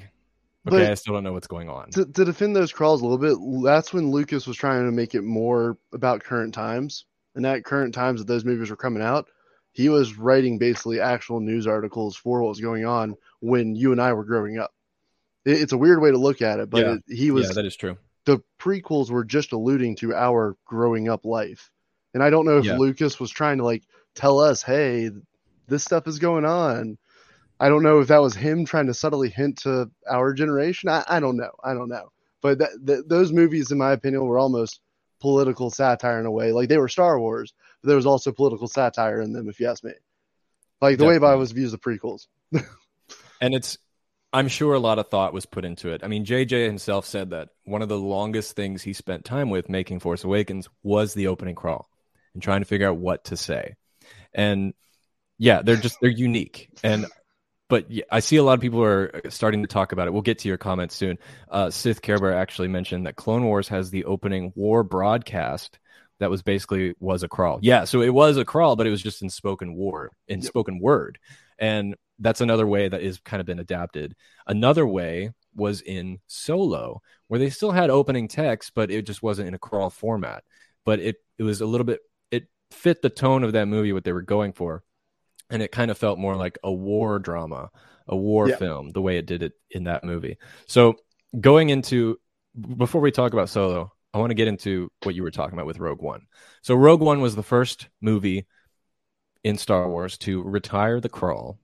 [0.67, 1.91] okay, But- I still don't know what's going on.
[1.91, 5.13] to, to defend those crawls a little bit, that's when Lucas was trying to make
[5.13, 7.05] it more about current times.
[7.35, 9.27] And at current times that those movies were coming out,
[9.71, 14.01] he was writing basically actual news articles for what was going on when you and
[14.01, 14.73] I were growing up.
[15.45, 16.93] It, it's a weird way to look at it, but Yeah.
[16.95, 17.97] it, he was yeah, that is true.
[18.25, 21.71] the prequels were just alluding to our growing up life.
[22.13, 22.77] And I don't know if Yeah.
[22.77, 23.83] Lucas was trying to like
[24.15, 25.09] tell us, hey,
[25.67, 26.97] this stuff is going on.
[27.59, 30.89] I don't know if that was him trying to subtly hint to our generation.
[30.89, 31.51] I, I don't know.
[31.63, 32.11] I don't know.
[32.41, 34.81] But that, that, those movies, in my opinion, were almost
[35.19, 36.51] political satire in a way.
[36.51, 39.67] Like they were Star Wars, but there was also political satire in them, if you
[39.67, 39.91] ask me.
[40.81, 41.37] Like the way I Definitely.
[41.39, 42.27] was views the prequels.
[43.39, 43.77] And it's,
[44.33, 46.01] I'm sure a lot of thought was put into it.
[46.03, 49.67] I mean, JJ himself said that one of the longest things he spent time with
[49.67, 51.89] making Force Awakens was the opening crawl
[52.33, 53.75] and trying to figure out what to say.
[54.33, 54.73] And
[55.37, 56.69] yeah, they're just they're unique.
[56.83, 57.07] And
[57.67, 60.11] but yeah, I see a lot of people are starting to talk about it.
[60.11, 61.17] We'll get to your comments soon.
[61.49, 65.79] Uh, Sith Care actually mentioned that Clone Wars has the opening war broadcast
[66.19, 67.59] that was basically was a crawl.
[67.61, 70.47] Yeah, so it was a crawl, but it was just in spoken war, in Yep.
[70.47, 71.17] spoken word,
[71.57, 74.15] and that's another way that is kind of been adapted.
[74.45, 79.47] Another way was in Solo, where they still had opening text, but it just wasn't
[79.47, 80.43] in a crawl format.
[80.85, 82.10] But it it was a little bit it
[82.71, 84.83] fit the tone of that movie what they were going for,
[85.49, 87.69] and it kind of felt more like a war drama,
[88.07, 88.55] a war Yeah.
[88.55, 90.37] film, the way it did it in that movie.
[90.67, 90.95] So
[91.39, 92.19] going into
[92.77, 95.65] before we talk about Solo, I want to get into what you were talking about
[95.65, 96.27] with Rogue One.
[96.61, 98.45] So Rogue One was the first movie
[99.43, 101.59] in Star Wars to retire the crawl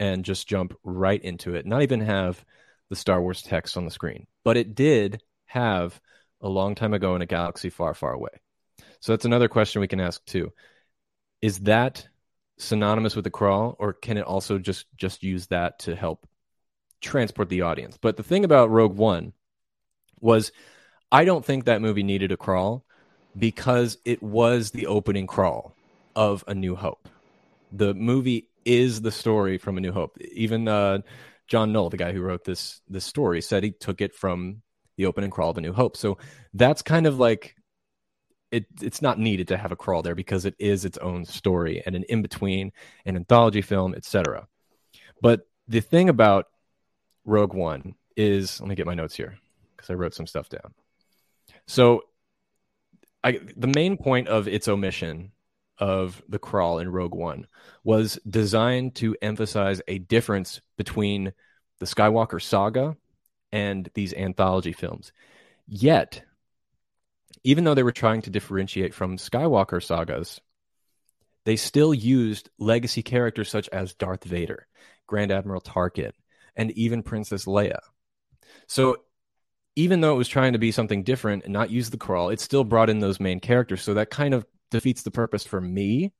[0.00, 2.44] and just jump right into it, not even have
[2.90, 6.00] the Star Wars text on the screen, but it did have
[6.40, 8.30] a long time ago in a galaxy far, far away.
[9.04, 10.50] So that's another question we can ask too.
[11.42, 12.08] Is that
[12.56, 16.26] synonymous with the crawl, or can it also just just use that to help
[17.02, 17.98] transport the audience?
[18.00, 19.34] But the thing about Rogue One
[20.20, 20.52] was,
[21.12, 22.86] I don't think that movie needed a crawl
[23.36, 25.76] because it was the opening crawl
[26.16, 27.06] of A New Hope.
[27.72, 30.16] The movie is the story from A New Hope.
[30.32, 31.00] Even uh,
[31.46, 34.62] John Knoll, the guy who wrote this this story, said he took it from
[34.96, 35.94] the opening crawl of A New Hope.
[35.94, 36.16] So
[36.54, 37.54] that's kind of like
[38.54, 41.82] it, it's not needed to have a crawl there because it is its own story
[41.84, 42.70] and an in between,
[43.04, 44.46] an anthology film, etc.
[45.20, 46.46] But the thing about
[47.24, 49.36] Rogue One is, let me get my notes here
[49.76, 50.72] because I wrote some stuff down.
[51.66, 52.02] So,
[53.24, 55.32] I, the main point of its omission
[55.78, 57.48] of the crawl in Rogue One
[57.82, 61.32] was designed to emphasize a difference between
[61.80, 62.96] the Skywalker saga
[63.50, 65.10] and these anthology films.
[65.66, 66.22] Yet,
[67.44, 70.40] even though they were trying to differentiate from Skywalker sagas,
[71.44, 74.66] they still used legacy characters such as Darth Vader,
[75.06, 76.12] Grand Admiral Tarkin,
[76.56, 77.80] and even Princess Leia.
[78.66, 78.96] So
[79.76, 82.40] even though it was trying to be something different and not use the crawl, it
[82.40, 83.82] still brought in those main characters.
[83.82, 86.12] So that kind of defeats the purpose for me,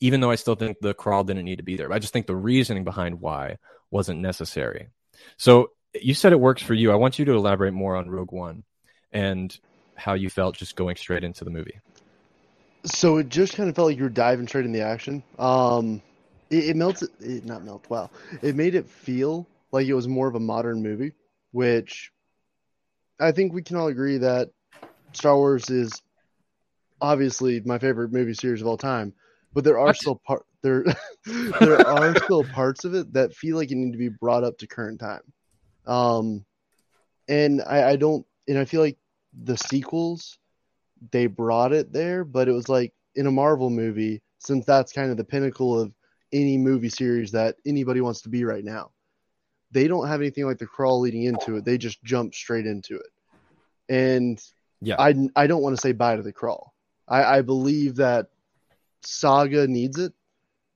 [0.00, 1.92] even though I still think the crawl didn't need to be there.
[1.92, 3.58] I just think the reasoning behind why
[3.90, 4.88] wasn't necessary.
[5.36, 6.90] So you said it works for you.
[6.90, 8.64] I want you to elaborate more on Rogue One
[9.12, 9.56] and
[9.96, 11.78] how you felt just going straight into the movie.
[12.84, 15.22] So it just kind of felt like you were diving straight in the action.
[15.38, 16.02] Um,
[16.50, 17.88] it, it melts it, not melt.
[17.88, 18.10] Wow,
[18.42, 21.12] it made it feel like it was more of a modern movie,
[21.52, 22.12] which
[23.18, 24.50] I think we can all agree that
[25.12, 26.02] Star Wars is
[27.00, 29.12] obviously my favorite movie series of all time.
[29.52, 29.96] But there are what?
[29.96, 30.84] still part there
[31.60, 34.58] there are still parts of it that feel like it need to be brought up
[34.58, 35.22] to current time.
[35.86, 36.44] Um,
[37.28, 38.98] and I, I don't, and I feel like
[39.42, 40.38] the sequels
[41.10, 45.10] they brought it there, but it was like in a Marvel movie, since that's kind
[45.10, 45.92] of the pinnacle of
[46.32, 48.90] any movie series that anybody wants to be right now.
[49.70, 51.64] They don't have anything like the crawl leading into it.
[51.64, 53.06] They just jump straight into it.
[53.88, 54.40] And
[54.80, 56.74] yeah, I, I don't want to say bye to the crawl.
[57.08, 58.28] I, I believe that
[59.02, 60.12] Saga needs it,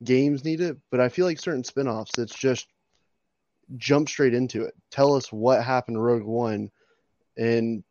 [0.05, 2.67] games need it, but I feel like certain spin-offs, it's just
[3.77, 4.75] jump straight into it.
[4.91, 6.71] Tell us what happened to Rogue One
[7.37, 7.85] and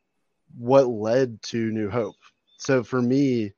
[0.58, 2.16] what led to New Hope.
[2.58, 3.54] So for me,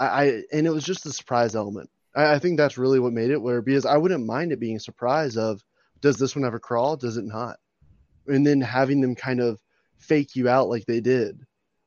[0.00, 1.90] I, I and it was just the surprise element.
[2.14, 4.76] I, I, think that's really what made it where because I wouldn't mind it being
[4.76, 5.62] a surprise of
[6.00, 6.96] does this one ever crawl?
[6.96, 7.56] Does it not?
[8.26, 9.60] And then having them kind of
[9.98, 11.40] fake you out like they did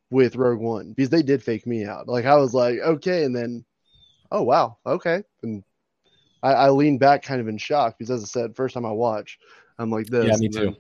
[0.10, 2.08] with Rogue One because they did fake me out.
[2.08, 3.65] Like I was like, okay, and then,
[4.31, 5.63] oh wow, okay, and
[6.43, 8.91] I, I leaned back kind of in shock because, as I said, first time I
[8.91, 9.39] watch,
[9.79, 10.25] I'm like this.
[10.25, 10.75] Yeah, me too.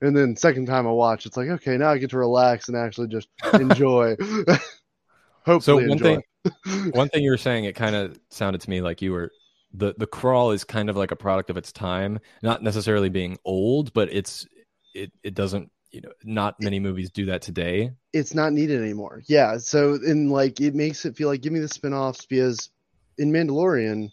[0.00, 2.76] And then second time I watch, it's like okay, now I get to relax and
[2.76, 4.16] actually just enjoy.
[5.44, 6.22] Hopefully, so one enjoy.
[6.44, 9.30] thing, one thing you were saying, it kind of sounded to me like you were
[9.72, 13.38] the the crawl is kind of like a product of its time, not necessarily being
[13.44, 14.46] old, but it's
[14.94, 17.90] it it doesn't you know not many movies do that today.
[18.12, 19.22] It's not needed anymore.
[19.26, 22.70] Yeah, so in like it makes it feel like give me the spin-offs because
[23.18, 24.10] in Mandalorian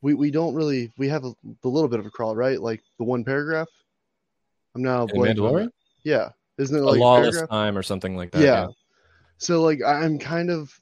[0.00, 1.32] we we don't really we have a,
[1.64, 2.60] a little bit of a crawl, right?
[2.60, 3.68] Like the one paragraph.
[4.74, 5.70] I'm now Mandalorian.
[6.04, 7.50] Yeah, isn't it like a lawless paragraph?
[7.50, 8.40] time or something like that?
[8.40, 8.44] Yeah.
[8.44, 8.66] yeah.
[9.38, 10.72] So like I'm kind of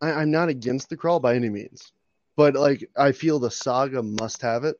[0.00, 1.92] I, I'm not against the crawl by any means,
[2.36, 4.76] but like I feel the saga must have it.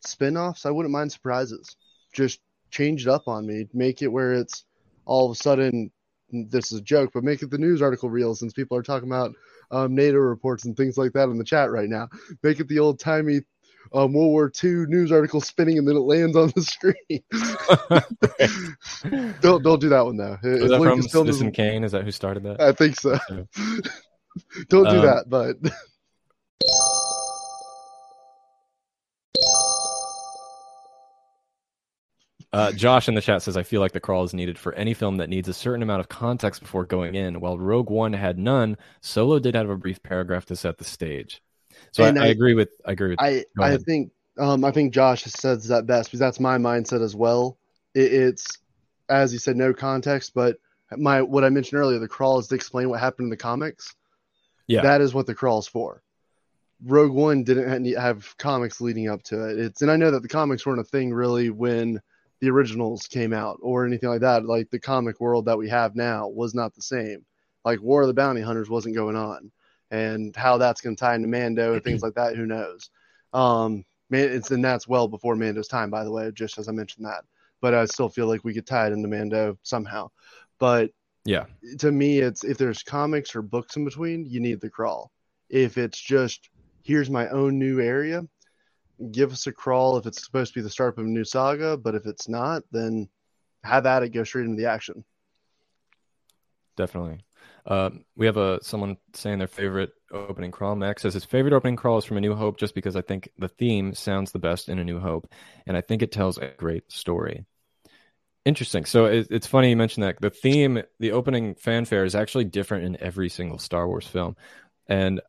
[0.00, 1.76] Spin-offs, I wouldn't mind surprises.
[2.12, 3.68] Just change it up on me.
[3.72, 4.64] Make it where it's
[5.04, 5.90] all of a sudden
[6.32, 9.08] this is a joke, but make it the news article reel since people are talking
[9.08, 9.34] about
[9.70, 12.08] um, NATO reports and things like that in the chat right now.
[12.42, 13.42] Make it the old timey
[13.94, 16.96] um, World War II news article spinning and then it lands on the screen.
[19.40, 20.38] don't don't do that one though.
[20.42, 21.84] Is that from Citizen Kane?
[21.84, 22.60] Is that who started that?
[22.60, 23.18] I think so.
[24.68, 25.56] don't do um, that, but.
[32.54, 34.92] Uh, Josh in the chat says, I feel like the crawl is needed for any
[34.92, 37.40] film that needs a certain amount of context before going in.
[37.40, 41.40] While Rogue One had none, Solo did have a brief paragraph to set the stage.
[41.92, 44.94] So I, I, I, agree with I agree with I I think um, I think
[44.94, 47.58] Josh says that best because that's my mindset as well.
[47.94, 48.58] It, it's
[49.08, 50.56] as you said, no context, but
[50.96, 53.94] my what I mentioned earlier, the crawl is to explain what happened in the comics.
[54.66, 56.02] Yeah, that is what the crawl's for.
[56.84, 59.58] Rogue One didn't have comics leading up to it.
[59.58, 62.00] It's and I know that the comics weren't a thing really when
[62.40, 64.44] the originals came out or anything like that.
[64.44, 67.24] Like the comic world that we have now was not the same.
[67.64, 69.52] Like War of the Bounty Hunters wasn't going on,
[69.92, 72.90] and how that's going to tie into Mando and things like that, who knows?
[73.32, 76.30] Um, it's and that's well before Mando's time, by the way.
[76.32, 77.24] Just as I mentioned that,
[77.60, 80.10] but I still feel like we could tie it into Mando somehow.
[80.58, 80.90] But
[81.24, 81.46] Yeah.
[81.78, 85.12] to me, it's if there's comics or books in between, you need the crawl.
[85.48, 86.50] If it's just
[86.82, 88.26] here's my own new area,
[89.12, 91.76] give us a crawl if it's supposed to be the start of a new saga.
[91.76, 93.08] But if it's not, then
[93.62, 95.04] have at it, go straight into the action.
[96.76, 97.20] Definitely.
[97.64, 100.74] Uh, we have a someone saying their favorite opening crawl.
[100.74, 103.28] Max says his favorite opening crawl is from A New Hope, just because I think
[103.38, 105.32] the theme sounds the best in A New Hope,
[105.66, 107.46] and I think it tells a great story.
[108.44, 108.84] Interesting.
[108.84, 112.84] So it, it's funny you mentioned that the theme, the opening fanfare, is actually different
[112.84, 114.36] in every single Star Wars film,
[114.88, 115.20] and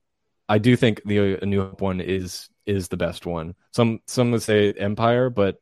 [0.50, 3.54] I do think the A New Hope one is is the best one.
[3.72, 5.58] Some some would say Empire, but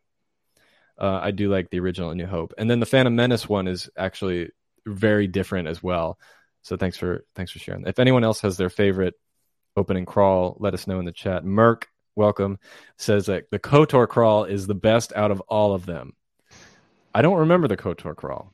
[0.98, 3.68] uh, I do like the original A New Hope, and then the Phantom Menace one
[3.68, 4.52] is actually
[4.86, 6.18] very different as well.
[6.62, 7.86] So thanks for thanks for sharing.
[7.88, 9.15] If anyone else has their favorite
[9.76, 11.43] opening crawl, let us know in the chat.
[11.45, 12.60] Merc, welcome,
[12.97, 16.13] says that the Kotor crawl is the best out of all of them.
[17.13, 18.54] I don't remember the Kotor crawl.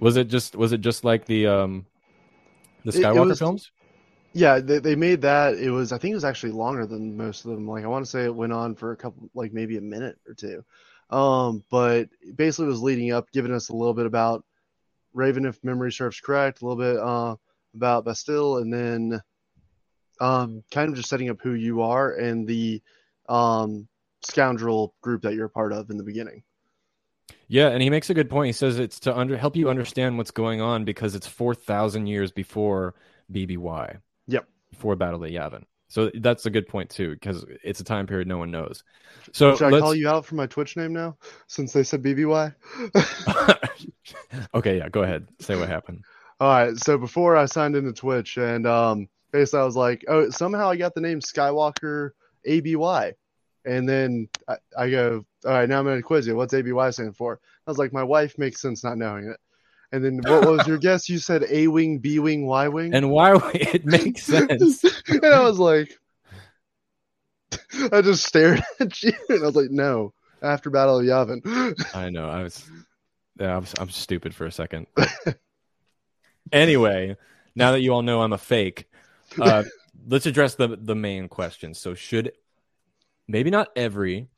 [0.00, 1.86] Was it just was it just like the um
[2.84, 3.70] the It- it Skywalker was- films?
[4.36, 5.54] Yeah, they, they made that.
[5.54, 7.68] It was I think it was actually longer than most of them.
[7.68, 10.18] Like I want to say it went on for a couple, like maybe a minute
[10.26, 10.64] or two.
[11.08, 14.44] Um, but basically it was leading up, giving us a little bit about
[15.14, 17.36] Revan, if memory serves correct, a little bit uh,
[17.74, 19.20] about Bastila, and then
[20.20, 22.82] um, kind of just setting up who you are and the
[23.28, 23.88] um,
[24.22, 26.42] scoundrel group that you're a part of in the beginning.
[27.48, 28.46] Yeah, and he makes a good point.
[28.46, 32.06] He says it's to under help you understand what's going on because it's four thousand
[32.06, 32.94] years before
[33.32, 33.98] BBY.
[34.26, 34.48] Yep.
[34.70, 35.64] Before Battle of Yavin.
[35.94, 38.82] So that's a good point too, because it's a time period no one knows.
[39.32, 42.02] So Should I let's call you out for my Twitch name now, since they said
[42.02, 42.52] BBY?
[44.56, 45.28] okay, yeah, go ahead.
[45.38, 46.02] Say what happened.
[46.40, 46.76] All right.
[46.76, 50.74] So before I signed into Twitch, and um, basically I was like, oh, somehow I
[50.74, 52.10] got the name Skywalker
[52.44, 53.12] ABY,
[53.64, 56.34] and then I, I go, all right, now I'm gonna quiz you.
[56.34, 57.38] What's ABY stand for?
[57.68, 59.38] I was like, my wife makes sense not knowing it.
[59.94, 61.08] And then what was your guess?
[61.08, 64.82] You said A wing, B wing, Y wing, And why it makes sense.
[65.08, 65.96] and I was like,
[67.92, 70.12] I just stared at you, and I was like, no.
[70.42, 71.94] After Battle of Yavin.
[71.94, 72.28] I know.
[72.28, 72.68] I was
[73.38, 74.88] yeah, I was I'm stupid for a second.
[76.52, 77.16] anyway,
[77.54, 78.90] now that you all know I'm a fake,
[79.40, 79.62] uh,
[80.08, 81.72] let's address the the main question.
[81.72, 82.32] So should
[83.28, 84.28] maybe not every,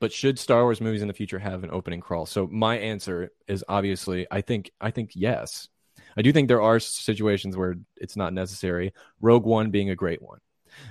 [0.00, 2.26] but should Star Wars movies in the future have an opening crawl?
[2.26, 5.68] So my answer is obviously I think I think yes.
[6.16, 8.92] I do think there are situations where it's not necessary.
[9.20, 10.40] Rogue One being a great one,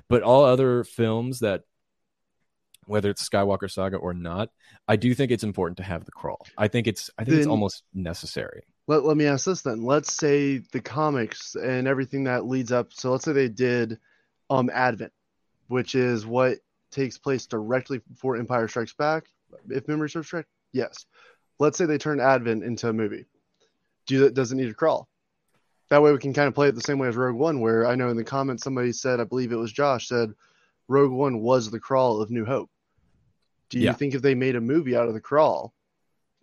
[0.08, 1.64] but all other films that
[2.86, 4.50] whether it's Skywalker Saga or not,
[4.88, 6.46] I do think it's important to have the crawl.
[6.58, 8.64] I think it's I think it's almost necessary.
[8.88, 9.84] let, let me ask this then.
[9.84, 12.94] Let's say the comics and everything that leads up.
[12.94, 14.00] So let's say they did
[14.50, 15.12] um Advent,
[15.68, 16.60] which is what
[16.98, 19.26] takes place directly before Empire Strikes Back.
[19.70, 21.06] If memory serves correct, yes.
[21.60, 23.26] Let's say they turn Advent into a movie.
[24.08, 25.08] Do that does it need a crawl?
[25.90, 27.86] That way we can kind of play it the same way as Rogue One, where
[27.86, 30.34] I know in the comments somebody said, I believe it was Josh, said
[30.88, 32.70] Rogue One was the crawl of New Hope.
[33.70, 33.94] Do you Yeah.
[33.94, 35.74] think if they made a movie out of the crawl,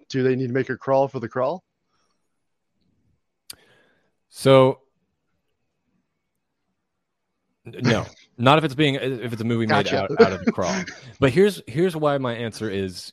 [0.08, 1.64] do they need to make a crawl for the crawl?
[4.28, 4.80] So
[7.64, 8.06] no,
[8.37, 10.75] not if it's being if it's a movie made out, out of the crawl.
[11.20, 13.12] But here's here's why my answer is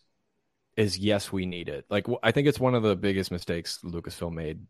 [0.77, 1.85] is yes, we need it.
[1.89, 4.65] Like I think it's one of the biggest mistakes Lucasfilm made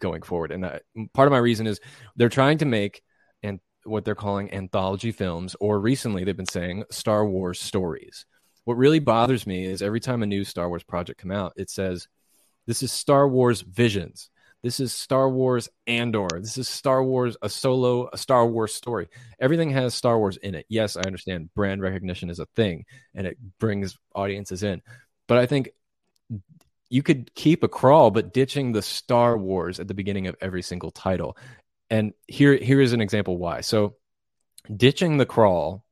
[0.00, 1.80] going forward, and uh, I, part of my reason is
[2.16, 3.02] they're trying to make
[3.42, 8.26] and what they're calling anthology films, or recently they've been saying Star Wars stories.
[8.64, 11.68] What really bothers me is every time a new Star Wars project come out, it
[11.70, 12.08] says
[12.66, 14.30] this is Star Wars Visions.
[14.64, 16.40] This is Star Wars Andor.
[16.40, 19.08] This is Star Wars a solo a Star Wars story.
[19.38, 20.64] Everything has Star Wars in it.
[20.70, 24.80] Yes, I understand brand recognition is a thing and it brings audiences in.
[25.28, 25.68] But I think
[26.88, 30.62] you could keep a crawl but ditching the Star Wars at the beginning of every
[30.62, 31.36] single title.
[31.90, 33.60] And here here is an example why.
[33.60, 33.96] So
[34.74, 35.84] ditching the crawl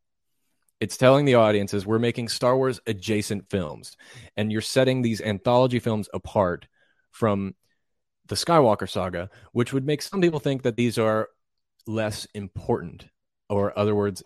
[0.80, 3.98] it's telling the audiences we're making Star Wars adjacent films
[4.34, 6.66] and you're setting these anthology films apart
[7.10, 7.54] from
[8.26, 11.28] the Skywalker saga, which would make some people think that these are
[11.86, 13.06] less important,
[13.48, 14.22] or other words,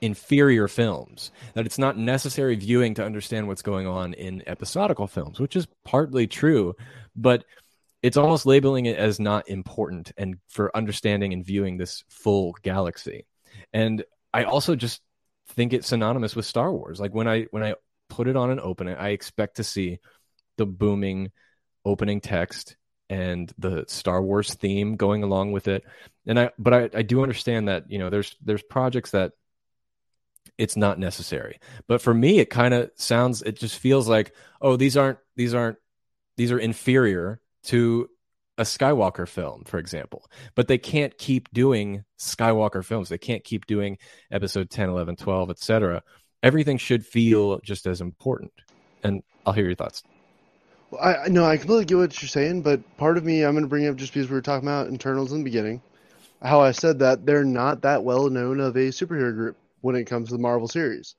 [0.00, 1.30] inferior films.
[1.54, 5.66] That it's not necessary viewing to understand what's going on in episodical films, which is
[5.84, 6.74] partly true,
[7.14, 7.44] but
[8.02, 13.26] it's almost labeling it as not important and for understanding and viewing this full galaxy.
[13.72, 15.02] And I also just
[15.48, 17.00] think it's synonymous with Star Wars.
[17.00, 17.74] Like when I when I
[18.08, 19.98] put it on and open it, I expect to see
[20.56, 21.32] the booming
[21.88, 22.76] opening text
[23.10, 25.84] and the Star Wars theme going along with it.
[26.26, 29.32] And I but I, I do understand that, you know, there's there's projects that
[30.58, 31.60] it's not necessary.
[31.86, 35.54] But for me, it kind of sounds, it just feels like, oh, these aren't, these
[35.54, 35.78] aren't,
[36.36, 38.08] these are inferior to
[38.58, 40.28] a Skywalker film, for example.
[40.56, 43.08] But they can't keep doing Skywalker films.
[43.08, 43.98] They can't keep doing
[44.30, 46.02] episode 10, 11, 12, etc.
[46.42, 48.52] Everything should feel just as important.
[49.02, 50.02] And I'll hear your thoughts.
[51.00, 53.68] I no, I completely get what you're saying, but part of me I'm going to
[53.68, 55.82] bring up just because we were talking about Eternals in the beginning,
[56.42, 60.04] how I said that they're not that well known of a superhero group when it
[60.04, 61.14] comes to the Marvel series.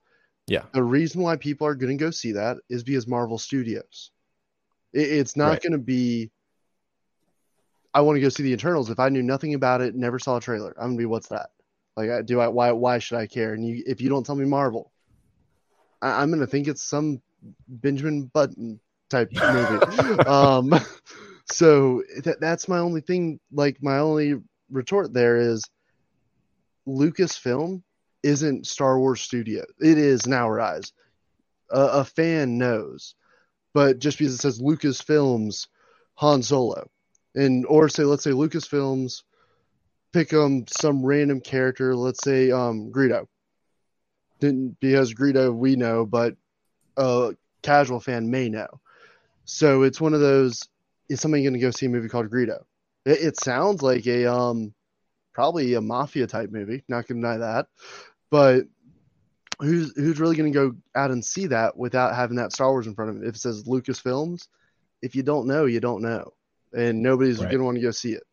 [0.48, 0.64] Yeah.
[0.74, 4.12] The reason why people are going to go see that is because Marvel Studios.
[4.94, 5.62] It, it's not Right.
[5.62, 6.32] going to be.
[7.94, 8.90] I want to go see the Eternals.
[8.90, 11.50] If I knew nothing about it, never saw a trailer, I'm gonna be what's that?
[11.96, 12.48] Like, do I?
[12.48, 12.72] Why?
[12.72, 13.54] Why should I care?
[13.54, 14.92] And you, if you don't tell me Marvel,
[16.02, 17.22] I, I'm gonna think it's some
[17.68, 18.80] Benjamin Button
[19.10, 20.26] type movie.
[20.26, 20.74] um,
[21.52, 23.40] so that that's my only thing.
[23.52, 24.36] Like my only
[24.70, 25.64] retort there is
[26.88, 27.82] Lucasfilm
[28.24, 29.66] isn't Star Wars Studio.
[29.80, 30.92] It is in our eyes.
[31.72, 33.16] A, a fan knows,
[33.74, 35.68] but just because it says Lucasfilms
[36.16, 36.90] Han Solo,
[37.36, 39.24] and or say let's say Lucasfilms,
[40.14, 41.96] pick um some random character.
[41.96, 43.28] Let's say um Greedo.
[44.40, 46.36] Didn't because Greedo we know, but
[46.98, 48.68] a casual fan may know.
[49.50, 50.68] So it's one of those.
[51.10, 52.60] Is somebody going to go see a movie called Greedo?
[53.04, 54.76] It, it sounds like a um
[55.34, 56.84] probably a mafia type movie.
[56.88, 57.66] Not going to deny that,
[58.30, 58.66] but
[59.60, 62.86] who's who's really going to go out and see that without having that Star Wars
[62.86, 63.28] in front of it?
[63.28, 64.48] If it says Lucasfilms,
[65.02, 66.32] if you don't know, you don't know,
[66.72, 67.50] and nobody's Right.
[67.50, 68.24] going to want to go see it.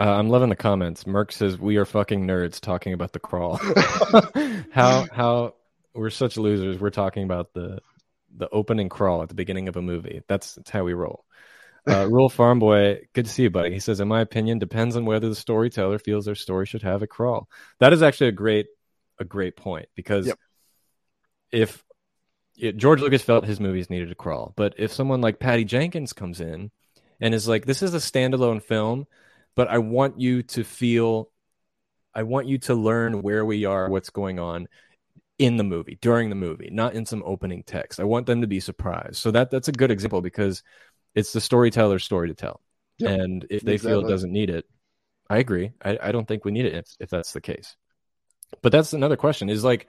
[0.00, 1.04] Uh, I'm loving the comments.
[1.04, 3.56] Merck says we are fucking nerds talking about the crawl.
[4.70, 5.54] how how
[5.92, 6.80] we're such losers.
[6.80, 7.80] We're talking about the
[8.36, 10.22] the opening crawl at the beginning of a movie.
[10.28, 11.24] That's, that's how we roll.
[11.86, 13.72] Uh, Rural Farm Boy, good to see you, buddy.
[13.72, 17.02] He says, in my opinion, depends on whether the storyteller feels their story should have
[17.02, 17.48] a crawl.
[17.80, 18.66] That is actually a great
[19.20, 20.38] a great point because Yep.
[21.50, 21.84] if
[22.56, 26.12] it, George Lucas felt his movies needed a crawl, but if someone like Patty Jenkins
[26.12, 26.70] comes in
[27.20, 29.06] and is like, "This is a standalone film,"
[29.54, 31.30] but I want you to feel,
[32.14, 34.68] I want you to learn where we are, what's going on
[35.38, 38.00] in the movie, during the movie, not in some opening text.
[38.00, 39.16] I want them to be surprised.
[39.16, 40.62] So that that's a good example because
[41.14, 42.60] it's the storyteller's story to tell.
[42.98, 44.64] Yeah, and if they feel it doesn't need it,
[45.30, 45.72] I agree.
[45.84, 47.76] I, I don't think we need it if, if that's the case.
[48.62, 49.86] But that's another question is like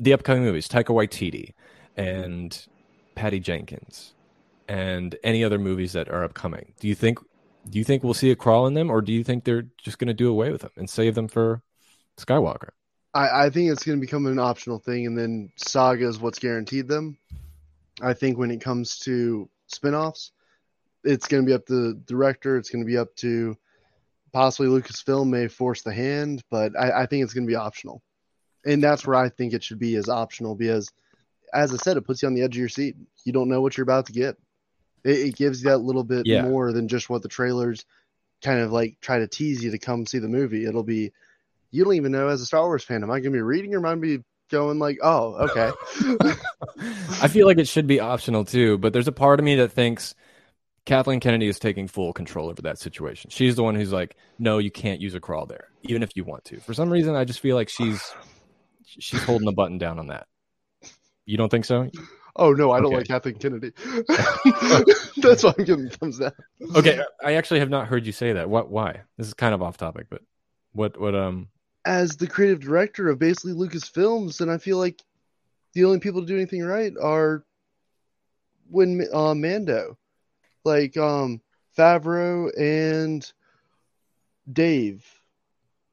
[0.00, 1.54] the upcoming movies, Taika Waititi
[1.96, 2.66] and
[3.16, 4.14] Patty Jenkins
[4.68, 6.74] and any other movies that are upcoming.
[6.80, 7.18] Do you think
[7.68, 9.98] do you think we'll see a crawl in them or do you think they're just
[9.98, 11.62] going to do away with them and save them for
[12.16, 12.70] Skywalker?
[13.18, 16.38] I, I think it's going to become an optional thing, and then Saga is what's
[16.38, 17.18] guaranteed them.
[18.00, 20.30] I think when it comes to spin-offs,
[21.02, 22.56] it's going to be up to the director.
[22.56, 23.56] It's going to be up to
[24.32, 28.02] possibly Lucasfilm may force the hand, but I, I think it's going to be optional,
[28.64, 30.92] and that's where I think it should be as optional because,
[31.52, 32.94] as I said, it puts you on the edge of your seat.
[33.24, 34.36] You don't know what you're about to get.
[35.02, 36.42] It, it gives you that little bit Yeah.
[36.42, 37.84] more than just what the trailers
[38.42, 40.66] kind of like try to tease you to come see the movie.
[40.66, 41.12] It'll be
[41.70, 43.74] you don't even know as a Star Wars fan, am I going to be reading
[43.74, 45.70] or am I going to be going like, oh, okay.
[47.22, 49.72] I feel like it should be optional too, but there's a part of me that
[49.72, 50.14] thinks
[50.86, 53.30] Kathleen Kennedy is taking full control over that situation.
[53.30, 56.24] She's the one who's like, no, you can't use a crawl there, even if you
[56.24, 56.60] want to.
[56.60, 58.02] For some reason, I just feel like she's
[58.86, 60.26] she's holding the button down on that.
[61.26, 61.90] You don't think so?
[62.36, 62.96] oh no, I don't Okay.
[62.96, 63.72] like Kathleen Kennedy.
[65.18, 66.32] That's why I'm giving thumbs down.
[66.74, 68.48] Okay, I actually have not heard you say that.
[68.48, 68.70] What?
[68.70, 69.02] Why?
[69.18, 70.22] This is kind of off topic, but
[70.72, 70.98] what?
[70.98, 71.14] What?
[71.14, 71.48] Um.
[71.84, 75.02] As the creative director of basically Lucasfilms, and I feel like
[75.74, 77.44] the only people to do anything right are
[78.70, 79.96] when uh, Mando,
[80.64, 81.40] like um,
[81.76, 83.30] Favreau and
[84.52, 85.06] Dave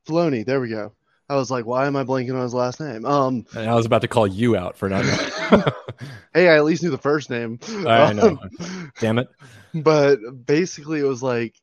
[0.08, 0.46] Filoni.
[0.46, 0.94] There we go.
[1.28, 3.04] I was like, why am I blanking on his last name?
[3.06, 5.04] Um, I was about to call you out for not.
[6.34, 7.60] hey, I at least knew the first name.
[7.68, 8.38] I know.
[9.00, 9.28] Damn it!
[9.74, 11.56] but basically it was like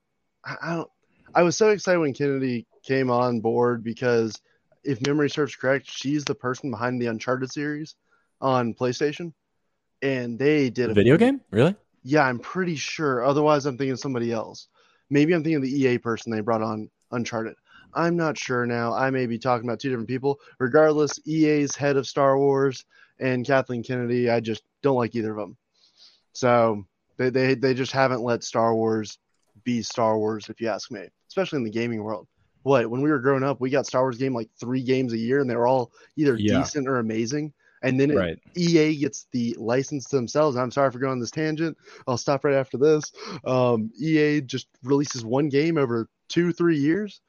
[0.44, 0.90] I, I don't
[1.34, 4.40] I was so excited when Kennedy came on board because
[4.84, 7.94] if memory serves correct, she's the person behind the Uncharted series
[8.40, 9.32] on PlayStation.
[10.02, 11.40] And they did A video game?
[11.50, 11.76] Really?
[12.02, 13.24] Yeah, I'm pretty sure.
[13.24, 14.68] Otherwise I'm thinking somebody else.
[15.10, 17.54] Maybe I'm thinking the EA person they brought on Uncharted.
[17.94, 18.94] I'm not sure now.
[18.94, 20.40] I may be talking about two different people.
[20.58, 22.84] Regardless, EA's head of Star Wars
[23.20, 25.56] and Kathleen Kennedy, I just don't like either of them.
[26.32, 26.84] So
[27.18, 29.18] they, they they just haven't let Star Wars
[29.64, 32.28] be Star Wars, if you ask me, especially in the gaming world.
[32.62, 35.18] What when we were growing up, we got Star Wars game like three games a
[35.18, 36.58] year, and they were all either Yeah.
[36.58, 37.52] decent or amazing.
[37.84, 38.38] And then Right.
[38.56, 40.56] EA gets the license to themselves.
[40.56, 41.76] I'm sorry for going on this tangent.
[42.06, 43.10] I'll stop right after this.
[43.44, 47.20] Um, EA just releases one game over two, three years.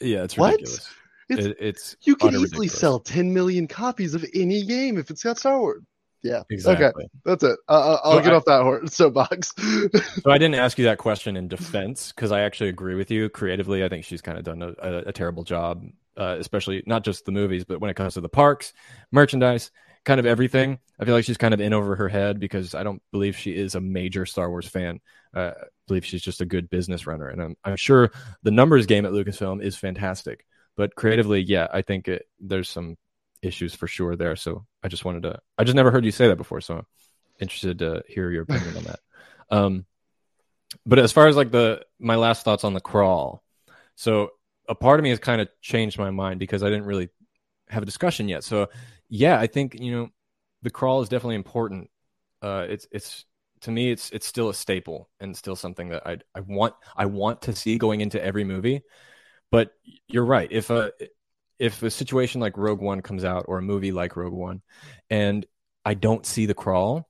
[0.00, 0.52] Yeah, it's What?
[0.52, 0.88] ridiculous.
[1.30, 2.78] It's- It, it's You can easily ridiculous.
[2.78, 5.82] sell 10 million copies of any game if it's got Star Wars.
[6.22, 6.42] Yeah.
[6.50, 6.86] exactly.
[7.04, 7.08] Okay.
[7.24, 7.58] That's it.
[7.68, 9.52] Uh, I'll So get I- off that horse soapbox.
[10.22, 13.28] So I didn't ask you that question in defense because I actually agree with you.
[13.28, 15.84] Creatively, I think she's kind of done a, a, a terrible job,
[16.16, 18.72] uh, especially not just the movies, but when it comes to the parks,
[19.10, 19.70] merchandise,
[20.04, 20.78] kind of everything.
[20.98, 23.56] I feel like she's kind of in over her head because I don't believe she
[23.56, 25.00] is a major Star Wars fan.
[25.34, 28.10] Uh, I believe she's just a good business runner, and I'm, I'm sure
[28.42, 30.44] the numbers game at Lucasfilm is fantastic.
[30.76, 32.96] But creatively, yeah, I think it, there's some
[33.42, 34.36] issues for sure there.
[34.36, 36.86] So I just wanted to, I just never heard you say that before, so I'm
[37.40, 39.00] interested to hear your opinion on that.
[39.50, 39.86] Um,
[40.86, 43.42] but as far as like the my last thoughts on the crawl,
[43.94, 44.30] so
[44.68, 47.10] a part of me has kind of changed my mind because I didn't really
[47.68, 48.44] have a discussion yet.
[48.44, 48.68] So
[49.08, 50.08] yeah, I think you know
[50.62, 51.90] the crawl is definitely important.
[52.40, 53.24] Uh, it's it's
[53.62, 57.06] to me it's it's still a staple and still something that I I want I
[57.06, 58.82] want to see going into every movie.
[59.50, 59.72] But
[60.08, 60.48] you're right.
[60.50, 60.92] If a
[61.62, 64.62] if a situation like Rogue One comes out or a movie like Rogue One,
[65.08, 65.46] and
[65.84, 67.08] I don't see the crawl,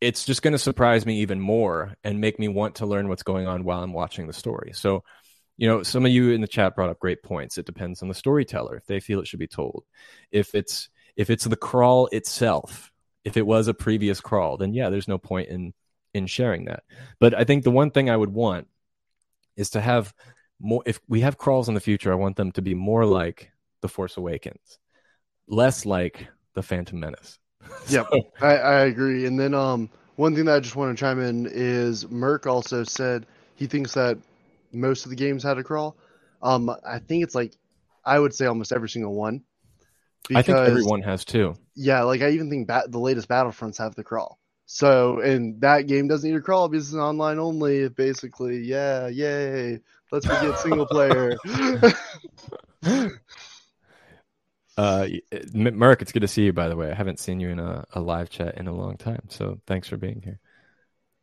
[0.00, 3.22] it's just going to surprise me even more and make me want to learn what's
[3.22, 4.72] going on while I'm watching the story.
[4.74, 5.04] So,
[5.56, 7.58] you know, some of you in the chat brought up great points.
[7.58, 9.84] It depends on the storyteller if they feel it should be told.
[10.32, 12.90] If it's if it's the crawl itself,
[13.24, 15.74] if it was a previous crawl, then yeah, there's no point in
[16.12, 16.82] in sharing that.
[17.20, 18.66] But I think the one thing I would want
[19.56, 20.12] is to have
[20.58, 23.52] more if we have crawls in the future, I want them to be more like
[23.82, 24.78] The Force Awakens,
[25.48, 27.38] less like The Phantom Menace.
[27.88, 28.06] Yep.
[28.10, 29.26] So- I, I agree.
[29.26, 32.84] And then um, one thing that I just want to chime in is Merck also
[32.84, 34.18] said he thinks that
[34.72, 35.96] most of the games had a crawl.
[36.42, 37.54] Um, I think it's like
[38.04, 39.42] I would say almost every single one.
[40.34, 41.54] I think everyone has too.
[41.74, 44.38] Yeah, like I even think bat- the latest Battlefronts have the crawl.
[44.66, 47.88] So, and that game doesn't need a crawl because it's online only.
[47.88, 49.80] Basically, yeah, yay.
[50.10, 51.36] Let's forget single player.
[54.76, 56.52] Uh, M- Merrick, it's good to see you.
[56.52, 58.96] By the way, I haven't seen you in a, a live chat in a long
[58.96, 60.38] time, so thanks for being here.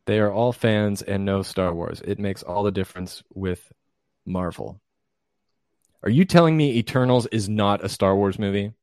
[0.06, 2.02] They are all fans and know Star Wars.
[2.04, 3.72] It makes all the difference with
[4.26, 4.82] Marvel.
[6.04, 8.74] Are you telling me Eternals is not a Star Wars movie?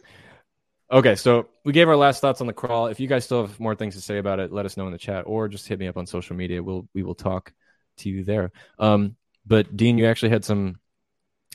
[0.92, 2.88] okay, so we gave our last thoughts on the crawl.
[2.88, 4.92] If you guys still have more things to say about it, let us know in
[4.92, 6.62] the chat or just hit me up on social media.
[6.62, 7.52] We'll we will talk
[7.98, 8.50] to you there.
[8.78, 9.14] Um,
[9.46, 10.80] but Dean, you actually had some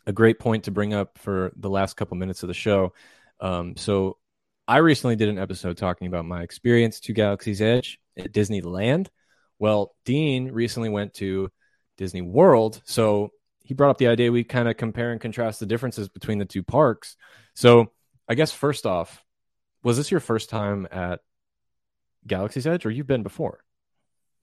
[0.05, 2.93] a great point to bring up for the last couple minutes of the show.
[3.39, 4.17] Um, so
[4.67, 9.07] I recently did an episode talking about my experience to Galaxy's Edge at Disneyland.
[9.59, 11.49] Well, Dean recently went to
[11.97, 13.31] Disney World, so
[13.63, 16.45] he brought up the idea we kind of compare and contrast the differences between the
[16.45, 17.15] two parks.
[17.55, 17.91] So
[18.27, 19.23] I guess first off,
[19.83, 21.19] was this your first time at
[22.25, 23.63] Galaxy's Edge, or you've been before?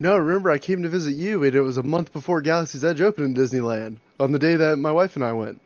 [0.00, 3.02] No, remember I came to visit you, and it was a month before Galaxy's Edge
[3.02, 5.60] opened in Disneyland on the day that my wife and I went.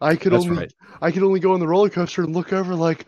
[0.00, 0.74] I could That's only right.
[1.00, 3.06] I could only go on the roller coaster and look over like,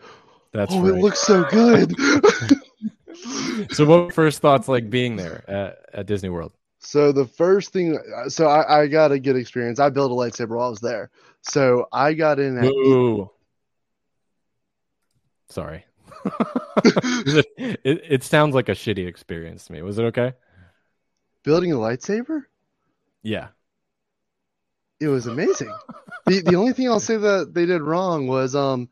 [0.53, 0.97] That's oh, right.
[0.97, 1.93] it looks so good.
[3.73, 6.53] so, what were first thoughts like being there at, at Disney World?
[6.79, 9.79] So the first thing, so I, I got a good experience.
[9.79, 11.09] I built a lightsaber while I was there.
[11.41, 13.29] So I got in at Ooh.
[15.49, 15.83] Sorry.
[16.81, 17.45] It,
[17.83, 19.81] it, it sounds like a shitty experience to me.
[19.81, 20.33] Was it okay?
[21.43, 22.43] building a lightsaber.
[23.23, 23.47] Yeah.
[24.99, 25.73] It was amazing.
[26.25, 28.89] the The only thing I'll say that they did wrong was um,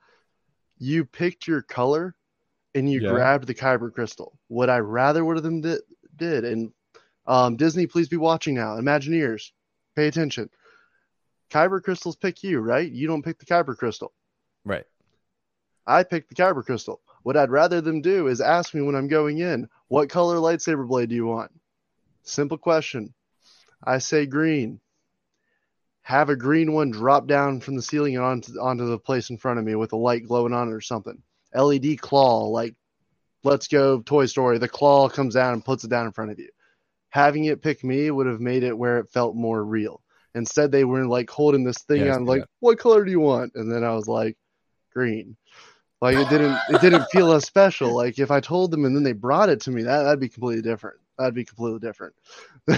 [0.80, 2.16] you picked your color
[2.76, 3.10] and you Yeah.
[3.10, 4.38] grabbed the kyber crystal.
[4.48, 5.82] What I rather would have them did,
[6.16, 6.72] did and
[7.26, 8.78] um, Disney, please be watching now.
[8.78, 9.52] Imagineers,
[9.96, 10.50] pay attention.
[11.52, 12.90] Kyber crystals pick you, right?
[12.90, 14.14] You don't pick the kyber crystal.
[14.66, 14.86] Right.
[15.86, 17.02] I picked the kyber crystal.
[17.24, 20.88] What I'd rather them do is ask me when I'm going in, what color lightsaber
[20.88, 21.52] blade do you want?
[22.24, 23.14] Simple question.
[23.84, 24.80] I say green.
[26.02, 29.38] Have a green one drop down from the ceiling and onto onto the place in
[29.38, 31.22] front of me with a light glowing on it or something.
[31.54, 32.76] LED claw, like
[33.44, 34.58] let's go Toy Story.
[34.58, 36.50] The claw comes down and puts it down in front of you.
[37.10, 40.02] Having it pick me would have made it where it felt more real.
[40.36, 43.12] Instead, they were like holding this thing Yeah, I on, see like, what color do
[43.12, 43.54] you want?
[43.56, 44.38] And then I was like,
[44.94, 45.36] green.
[46.02, 47.96] Like it didn't it didn't feel as special.
[47.96, 50.30] Like if I told them and then they brought it to me, that that'd be
[50.30, 50.98] completely different.
[51.18, 52.14] That'd be completely different.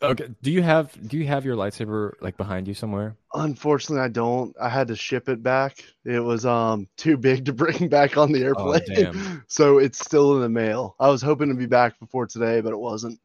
[0.00, 0.28] Okay.
[0.40, 3.14] Do you have do you have your lightsaber like behind you somewhere?
[3.34, 4.56] Unfortunately, I don't.
[4.58, 5.84] I had to ship it back.
[6.02, 8.80] It was um too big to bring back on the airplane.
[9.14, 10.96] Oh, so it's still in the mail.
[10.98, 13.20] I was hoping to be back before today, but it wasn't.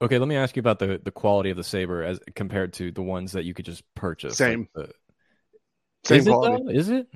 [0.00, 2.90] Okay, let me ask you about the the quality of the saber as compared to
[2.90, 4.38] the ones that you could just purchase.
[4.38, 4.68] Same.
[4.74, 4.94] Like the-
[6.04, 6.64] Same is it quality.
[6.64, 6.70] though?
[6.70, 7.06] Is it?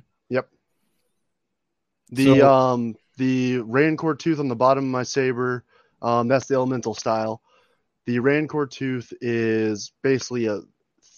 [2.11, 5.65] The So- um the Rancor tooth on the bottom of my saber,
[6.03, 7.41] um, that's the elemental style.
[8.05, 10.61] The Rancor tooth is basically a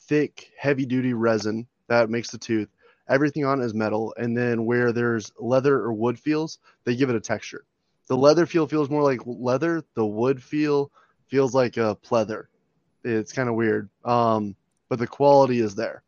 [0.07, 2.69] thick, heavy duty resin that makes the tooth.
[3.09, 7.11] Everything on it is metal, and then where there's leather or wood feels, they give
[7.11, 7.65] it a texture.
[8.07, 9.83] The leather feel feels more like leather.
[9.95, 10.91] The wood feel
[11.27, 12.45] feels like a pleather.
[13.05, 14.55] It's kind of weird, um,
[14.89, 16.03] but the quality is there.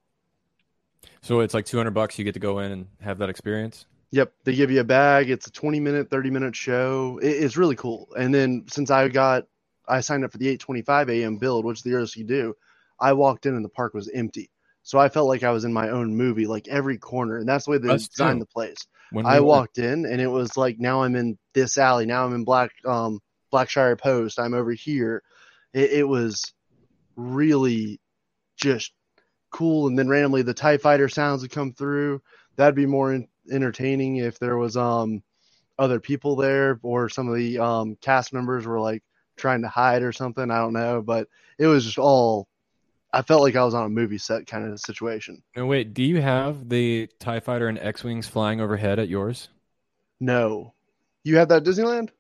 [1.23, 2.19] So it's like 200 bucks.
[2.19, 3.87] You get to go in and have that experience.
[4.13, 5.31] Yep, they give you a bag.
[5.31, 7.19] It's a 20 minute, 30 minute show.
[7.23, 8.09] It, it's really cool.
[8.19, 9.45] And then since I got,
[9.87, 11.37] I signed up for the 8:25 a.m.
[11.37, 12.55] build, which is the earliest you do.
[13.01, 14.51] I walked in and the park was empty,
[14.83, 17.65] so I felt like I was in my own movie, like every corner, and that's
[17.65, 18.45] the way they Us designed too.
[18.45, 18.77] the place.
[19.13, 22.07] When I walked in and it was like now I'm in this alley.
[22.07, 24.39] Now I'm in Black um Black Spire Post.
[24.39, 25.23] I'm over here.
[25.73, 26.53] It, it was
[27.17, 28.01] really
[28.57, 28.93] just
[29.51, 29.89] cool.
[29.89, 32.23] And then randomly the Tie Fighter sounds would come through.
[32.57, 35.23] That'd be more en- entertaining if there was um
[35.79, 39.03] other people there or some of the um cast members were like
[39.37, 40.51] trying to hide or something.
[40.51, 41.29] I don't know, but
[41.59, 42.49] it was just all.
[43.13, 45.43] I felt like I was on a movie set kind of situation.
[45.57, 45.95] No, wait.
[45.95, 49.49] Do you have the Tie Fighter and X wings flying overhead at yours?
[50.21, 50.75] No,
[51.25, 52.11] you had that at Disneyland.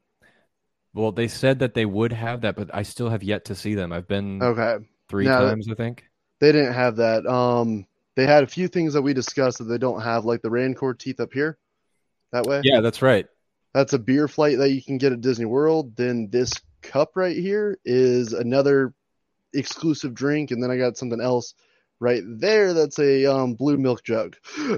[0.92, 3.74] Well, they said that they would have that, but I still have yet to see
[3.74, 3.92] them.
[3.92, 4.78] I've been Okay.
[5.08, 6.10] three No, times, I think.
[6.40, 7.26] They didn't have that.
[7.26, 7.86] Um,
[8.20, 10.92] they had a few things that we discussed that they don't have, like the Rancor
[10.92, 11.56] teeth up here.
[12.32, 13.26] That way, Yeah, that's right.
[13.72, 15.96] that's a beer flight that you can get at Disney World.
[15.96, 16.52] Then this
[16.82, 18.92] cup right here is another
[19.54, 21.54] exclusive drink, and then I got something else
[21.98, 22.74] right there.
[22.74, 24.36] That's a um, blue milk jug.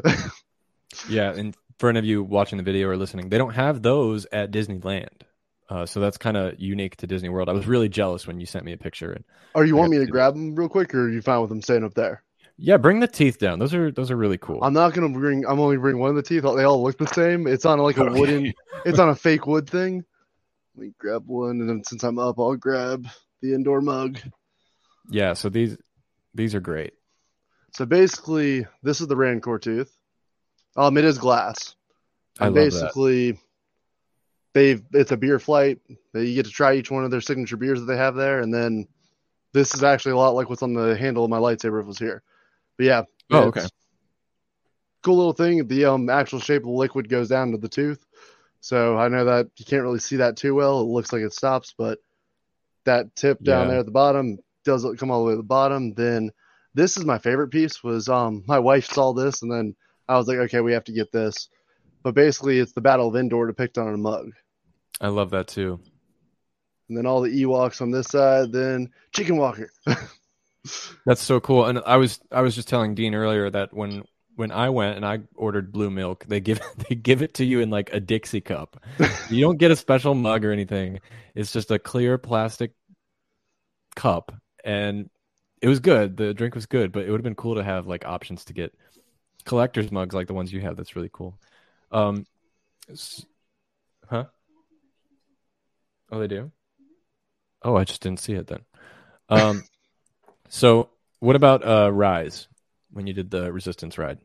[1.09, 4.26] Yeah, and for any of you watching the video or listening, they don't have those
[4.30, 5.22] at Disneyland.
[5.68, 7.49] Uh, so that's kind of unique to Disney World.
[7.49, 9.11] I was really jealous when you sent me a picture.
[9.12, 9.24] And
[9.55, 10.12] or you want me to two.
[10.12, 12.22] grab them real quick, or are you fine with them staying up there?
[12.65, 13.59] Yeah, bring the teeth down.
[13.59, 14.63] Those are those are really cool.
[14.63, 15.45] I'm not gonna bring.
[15.45, 16.45] I'm only bring one of the teeth.
[16.45, 17.49] They all look the same.
[17.49, 18.19] It's on like a Okay.
[18.21, 18.55] wooden.
[18.85, 20.05] It's on a fake wood thing.
[20.75, 23.07] Let me grab one, and then since I'm up, I'll grab
[23.41, 24.19] the indoor mug.
[25.09, 25.77] Yeah, so these
[26.35, 26.95] these are great.
[27.75, 29.97] So basically, this is the Rancor tooth.
[30.77, 31.77] Um, it is glass.
[32.41, 32.71] I And love that.
[32.73, 33.39] basically,
[34.55, 35.79] they've it's a beer flight.
[36.15, 38.53] You get to try each one of their signature beers that they have there, and
[38.53, 38.89] then
[39.53, 41.87] this is actually a lot like what's on the handle of my lightsaber if it
[41.87, 42.23] was here.
[42.79, 43.66] But yeah, Oh, okay.
[45.03, 45.66] Cool little thing.
[45.66, 48.05] The um actual shape of the liquid goes down to the tooth,
[48.61, 50.81] so I know that you can't really see that too well.
[50.81, 51.99] It looks like it stops, but
[52.85, 53.73] that tip down Yeah.
[53.73, 55.95] there at the bottom does come all the way to the bottom.
[55.95, 56.31] Then
[56.75, 57.83] this is my favorite piece.
[57.83, 59.75] Was um my wife saw this and then
[60.09, 61.49] I was like, okay, we have to get this.
[62.05, 64.31] But basically, it's the Battle of Endor depicted on a mug.
[65.01, 65.81] I love that too.
[66.89, 69.70] And then all the Ewoks on this side, then Chicken Walker.
[71.05, 71.67] That's so cool.
[71.67, 74.05] And I was I was just telling Dean earlier that when
[74.37, 77.61] when I went and I ordered blue milk, they give they give it to you
[77.61, 78.83] in like a Dixie cup.
[79.29, 81.01] you don't get a special mug or anything.
[81.35, 82.73] It's just a clear plastic
[83.95, 84.35] cup
[84.65, 85.11] and
[85.61, 86.17] it was good.
[86.17, 88.53] The drink was good, but it would have been cool to have like options to
[88.53, 88.75] get
[89.45, 90.77] collector's mugs like the ones you have.
[90.77, 91.39] That's really cool.
[91.91, 92.27] Um
[94.09, 94.25] huh?
[96.11, 96.53] Oh, they do?
[97.63, 98.61] Oh, I just didn't see it then.
[99.29, 99.63] Um
[100.53, 100.90] so
[101.20, 102.48] what about uh Rise
[102.92, 104.18] when you did the resistance ride?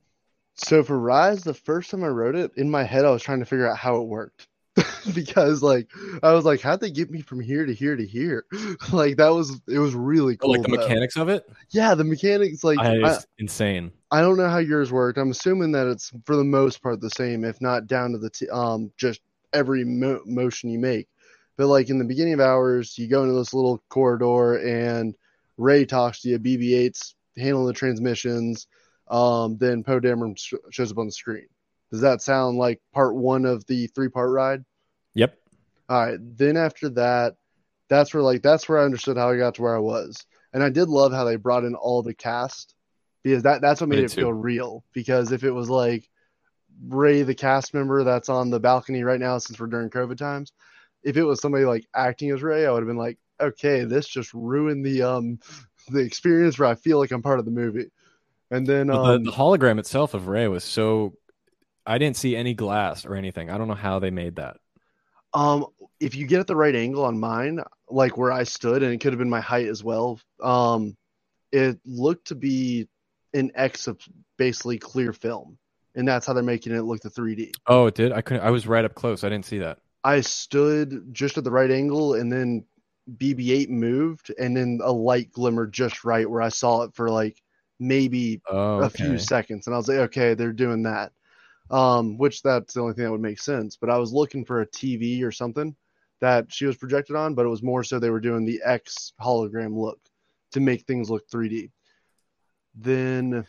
[0.56, 3.40] So for Rise, the first time I wrote it, in my head I was trying
[3.40, 4.48] to figure out how it worked.
[5.16, 5.90] because like
[6.22, 8.46] I was like, how'd they get me from here to here to here?
[8.92, 10.52] like that was it was really Oh, cool.
[10.52, 10.78] like the though.
[10.78, 11.50] mechanics of it?
[11.72, 13.92] Yeah, the mechanics like I, insane.
[14.12, 15.18] I don't know how yours worked.
[15.18, 18.30] I'm assuming that it's for the most part the same, if not down to the
[18.30, 19.22] t- um just
[19.54, 21.08] every mo- motion you make.
[21.58, 25.16] But like in the beginning of hours, you go into this little corridor and
[25.58, 26.40] Rey talks to you.
[26.40, 28.68] BB-8's handling the transmissions.
[29.10, 31.48] Um, then Poe Dameron sh- shows up on the screen.
[31.92, 34.64] Does that sound like part one of the three part ride?
[35.14, 35.38] Yep.
[35.90, 36.20] All right.
[36.20, 37.36] Then after that,
[37.90, 40.62] that's where like that's where I understood how I got to where I was, and
[40.62, 42.76] I did love how they brought in all the cast
[43.24, 44.22] because that that's what made Me it too.
[44.22, 44.84] feel real.
[44.94, 46.10] Because if it was like
[46.90, 50.52] Rey, the cast member that's on the balcony right now, since we're during COVID times,
[51.04, 54.08] if it was somebody like acting as Rey, I would have been like, okay, this
[54.08, 55.40] just ruined the um
[55.90, 57.92] the experience where I feel like I'm part of the movie.
[58.50, 61.14] And then um, the, the hologram itself of Rey was so
[61.86, 63.50] I didn't see any glass or anything.
[63.50, 64.58] I don't know how they made that.
[65.34, 65.68] Um,
[66.00, 69.00] if you get at the right angle on mine, like where I stood, and it
[69.00, 70.20] could have been my height as well.
[70.42, 70.96] Um,
[71.52, 72.88] it looked to be
[73.34, 74.00] an X of
[74.38, 75.58] basically clear film,
[75.96, 77.52] and that's how they're making it look the 3D.
[77.68, 78.12] Oh, it did.
[78.12, 78.44] I couldn't.
[78.44, 79.24] I was right up close.
[79.24, 79.80] I didn't see that.
[80.04, 82.66] I stood just at the right angle, and then
[83.16, 87.42] BB-8 moved, and then a light glimmered just right where I saw it for like
[87.80, 91.12] maybe Oh, a few seconds, and I was like, okay, they're doing that.
[91.70, 93.76] Um, which that's the only thing that would make sense.
[93.76, 95.76] But I was looking for a TV or something
[96.22, 99.14] that she was projected on, but it was more so they were doing the X
[99.22, 100.00] hologram look
[100.52, 101.72] to make things look 3D.
[102.76, 103.46] Then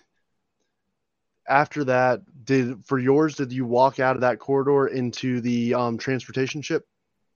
[1.49, 5.99] after that, did for yours, did you walk out of that corridor into the um,
[5.99, 6.87] transportation ship,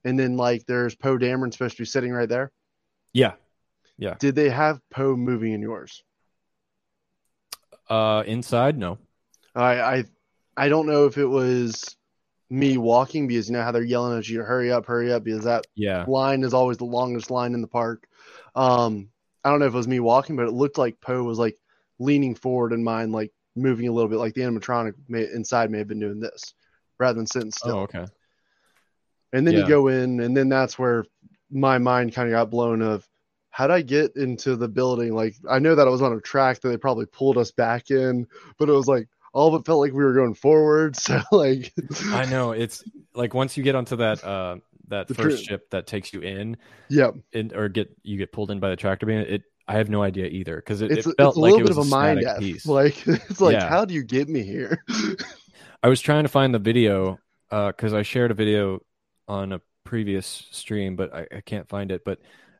[0.04, 2.50] and then like there's Poe Dameron supposed to be sitting right there?
[3.12, 3.34] Yeah.
[3.98, 4.14] Yeah.
[4.18, 6.02] Did they have Poe moving in yours?
[7.88, 8.98] Uh, inside, no.
[9.54, 10.04] I I
[10.56, 11.96] I don't know if it was
[12.48, 15.44] me walking because you know how they're yelling at you hurry up, hurry up because
[15.44, 16.04] that Yeah.
[16.06, 18.06] line is always the longest line in the park.
[18.54, 19.08] Um,
[19.44, 21.56] I don't know if it was me walking, but it looked like Poe was like
[21.98, 25.78] leaning forward and mine like moving a little bit, like the animatronic may, inside may
[25.78, 26.54] have been doing this
[26.98, 27.78] rather than sitting still.
[27.78, 28.06] Oh, okay.
[29.32, 29.60] And then Yeah.
[29.60, 31.04] you go in, and then that's where
[31.50, 33.06] my mind kind of got blown of
[33.50, 35.14] how would I get into the building?
[35.14, 37.90] Like I know that I was on a track that they probably pulled us back
[37.90, 38.26] in,
[38.58, 40.96] but it was like all of it felt like we were going forward.
[41.00, 41.72] So like
[42.10, 44.56] I know it's like once you get onto that uh
[44.88, 46.56] that The first ship that takes you in,
[46.88, 49.18] yeah, in or get you get pulled in by the tractor beam.
[49.20, 51.62] It I have no idea either because it, it felt it's a like little it
[51.62, 52.36] bit was of a mind F.
[52.36, 52.64] piece.
[52.64, 53.68] Like it's like Yeah.
[53.68, 54.84] how do you get me here?
[55.82, 57.20] I was trying to find the video
[57.50, 58.80] because I shared a video
[59.32, 62.02] on a previous stream, but I, I can't find it.
[62.04, 62.18] But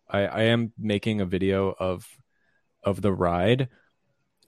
[0.09, 2.07] I, I am making a video of
[2.83, 3.69] of the ride.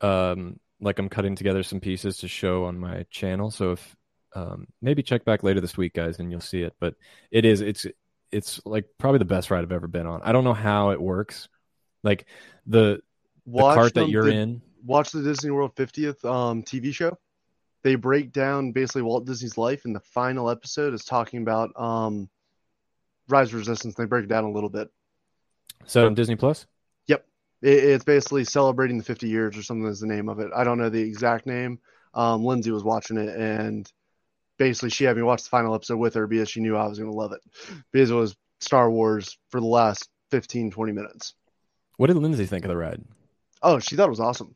[0.01, 3.51] Um, like I'm cutting together some pieces to show on my channel.
[3.51, 3.97] So if
[4.35, 6.75] um, maybe check back later this week, guys, and you'll see it.
[6.81, 6.95] But
[7.31, 7.87] it is it's
[8.33, 10.21] it's like probably the best ride I've ever been on.
[10.25, 11.49] I don't know how it works.
[12.03, 12.27] Like
[12.67, 13.01] the
[13.47, 14.63] the Watch cart that you're the- in.
[14.85, 17.19] watch the Disney World 50th um, TV show.
[17.85, 22.29] They break down basically Walt Disney's life, and the final episode is talking about um,
[23.29, 23.95] Rise of Resistance.
[23.95, 24.89] They break it down a little bit.
[25.87, 26.67] So on Disney Plus.
[27.65, 30.51] It, it's basically celebrating the 50 years or something is the name of it.
[30.55, 31.79] I don't know the exact name.
[32.13, 33.91] Um, Lindsay was watching it, and
[34.59, 36.99] basically she had me watch the final episode with her because she knew I was
[36.99, 37.41] going to love it
[37.91, 41.35] because it was Star Wars for the last 15, 20 minutes.
[41.97, 43.03] What did Lindsay think of the ride?
[43.63, 44.55] Oh, she thought it was awesome.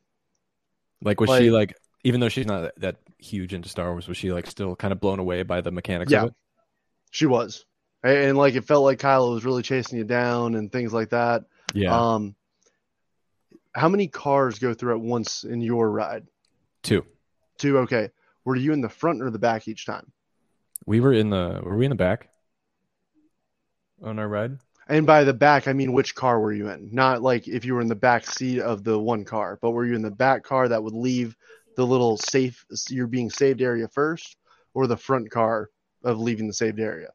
[1.01, 4.17] Like, was Like- she like, even though she's not that huge into Star Wars, was
[4.17, 6.23] she like still kind of blown away by the mechanics Yeah.
[6.23, 6.35] of it?
[7.11, 7.65] She was.
[8.03, 11.09] And, and like it felt like Kylo was really chasing you down and things like
[11.09, 11.43] that.
[11.73, 12.35] Yeah, Um,
[13.75, 16.25] how many cars go through at once in your ride?
[16.81, 17.05] two.
[17.57, 17.79] Two.
[17.79, 18.09] Okay.
[18.45, 20.11] Were you in the front or the back each time?
[20.85, 21.59] We were in the.
[21.61, 22.29] Were we in the back
[24.01, 24.57] on our ride?
[24.87, 26.89] And by the back, I mean which car were you in?
[26.91, 29.85] Not like if you were in the back seat of the one car, but were
[29.85, 31.35] you in the back car that would leave
[31.79, 34.35] the little safe, you're being saved area first,
[34.73, 35.69] or the front car
[36.03, 37.07] of leaving the saved area?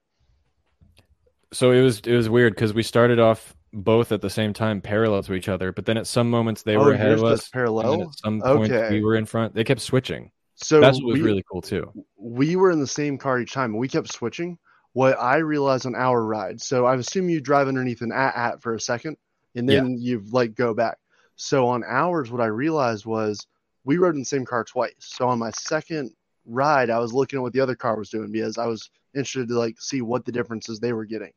[1.52, 4.80] So it was it was weird because we started off both at the same time,
[4.80, 5.70] parallel to each other.
[5.70, 7.44] But then at some moments they Oh, were ahead of us.
[7.44, 8.02] and parallel.
[8.04, 8.90] at some point Okay.
[8.90, 9.54] we were in front.
[9.54, 10.30] They kept switching.
[10.54, 11.92] So That's what was we, really cool too.
[12.16, 14.56] we were in the same car each time and we kept switching.
[14.94, 18.74] What I realized on our ride, so I assume you drive underneath an AT-AT for
[18.74, 19.16] a second
[19.56, 20.96] and then you like go back.
[21.36, 23.44] So on ours, what I realized was
[23.84, 24.94] we rode in the same car twice.
[24.98, 26.12] So on my second
[26.46, 29.48] ride, I was looking at what the other car was doing because I was interested
[29.48, 31.32] to like see what the differences they were getting.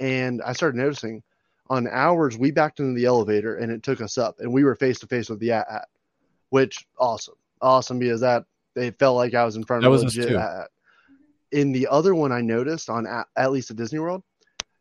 [0.00, 1.22] And I started noticing
[1.70, 4.74] on ours, we backed into the elevator and it took us up and we were
[4.74, 5.86] face to face with the AT-AT,
[6.50, 7.34] which awesome.
[7.60, 8.44] Awesome because that
[8.76, 10.68] it felt like I was in front That of was a us legit at.
[11.50, 14.22] In the other one, I noticed on at, at least at Disney World,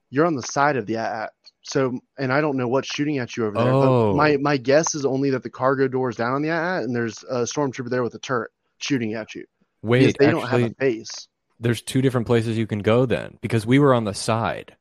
[0.09, 1.31] you're on the side of the at.
[1.67, 3.67] So, and I don't know what's shooting at you over there.
[3.67, 4.11] Oh.
[4.11, 6.83] But my my guess is only that the cargo door is down on the at,
[6.83, 9.45] and there's a stormtrooper there with a turret shooting at you.
[9.81, 11.27] Wait, they actually, don't have a face.
[11.59, 14.75] there's two different places you can go then because we were on the side.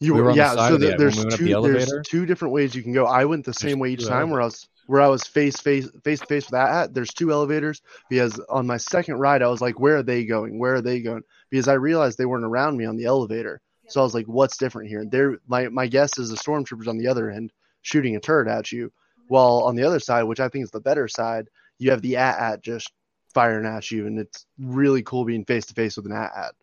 [0.00, 0.68] You We were on the yeah.
[0.68, 2.92] so the- the, there's we went up two the there's two different ways you can
[2.92, 3.06] go.
[3.06, 5.88] I went the same way each time where I was where I was face face
[6.04, 6.94] face to face with that at.
[6.94, 7.80] There's two elevators
[8.10, 10.58] because on my second ride I was like, where are they going?
[10.58, 11.22] Where are they going?
[11.48, 13.60] Because I realized they weren't around me on the elevator.
[13.88, 15.04] So I was like, what's different here?
[15.04, 18.72] There, my my guess is the stormtroopers on the other end shooting a turret at
[18.72, 18.92] you,
[19.28, 22.16] while on the other side, which I think is the better side, you have the
[22.16, 22.90] AT-AT just
[23.32, 26.54] firing at you, and it's really cool being face to face with an AT-AT.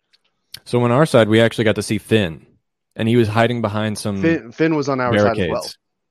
[0.65, 2.45] So on our side, we actually got to see Finn,
[2.95, 5.69] and he was hiding behind some Finn, Finn was on our side as well.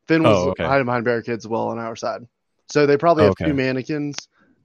[0.08, 0.64] Finn was Oh, okay.
[0.64, 2.22] hiding behind barricades as well on our side.
[2.68, 3.46] So they probably have Okay.
[3.46, 4.16] two mannequins,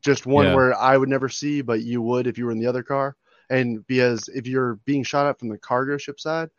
[0.01, 0.55] just one Yeah.
[0.55, 3.15] where I would never see, but you would if you were in the other car.
[3.49, 6.49] And because if you're being shot at from the cargo ship side,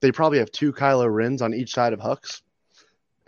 [0.00, 2.42] they probably have two Kylo Rens on each side of Hux.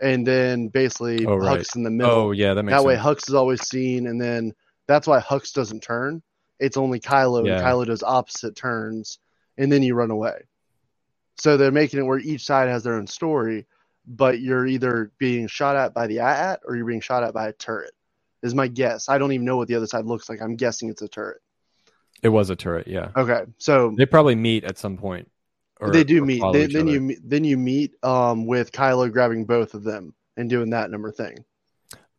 [0.01, 1.59] And then basically Oh, right.
[1.59, 2.11] Hux in the middle.
[2.13, 3.05] Oh yeah, that makes that way sense.
[3.05, 4.53] Hux is always seen, and then
[4.87, 6.21] that's why Hux doesn't turn.
[6.59, 7.57] It's only Kylo, Yeah.
[7.57, 9.19] and Kylo does opposite turns,
[9.57, 10.43] and then you run away.
[11.39, 13.65] So they're making it where each side has their own story,
[14.05, 17.47] but you're either being shot at by the AT or you're being shot at by
[17.47, 17.91] a turret.
[18.41, 19.09] Is my guess.
[19.09, 20.41] I don't even know what the other side looks like.
[20.41, 21.41] I'm guessing it's a turret.
[22.21, 22.87] It was a turret.
[22.87, 25.29] Yeah, Okay, so they probably meet at some point.
[25.79, 26.41] or- they do meet.
[26.53, 26.91] They, then other.
[26.91, 30.91] you meet- then you meet um, with Kylo grabbing both of them and doing that
[30.91, 31.37] number thing.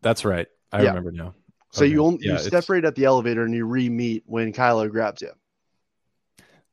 [0.03, 0.47] That's right.
[0.73, 0.89] I Yeah.
[0.89, 1.35] remember now.
[1.73, 1.93] So Okay.
[1.93, 5.31] you only Yeah, you separate at the elevator and you re-meet when Kylo grabs you.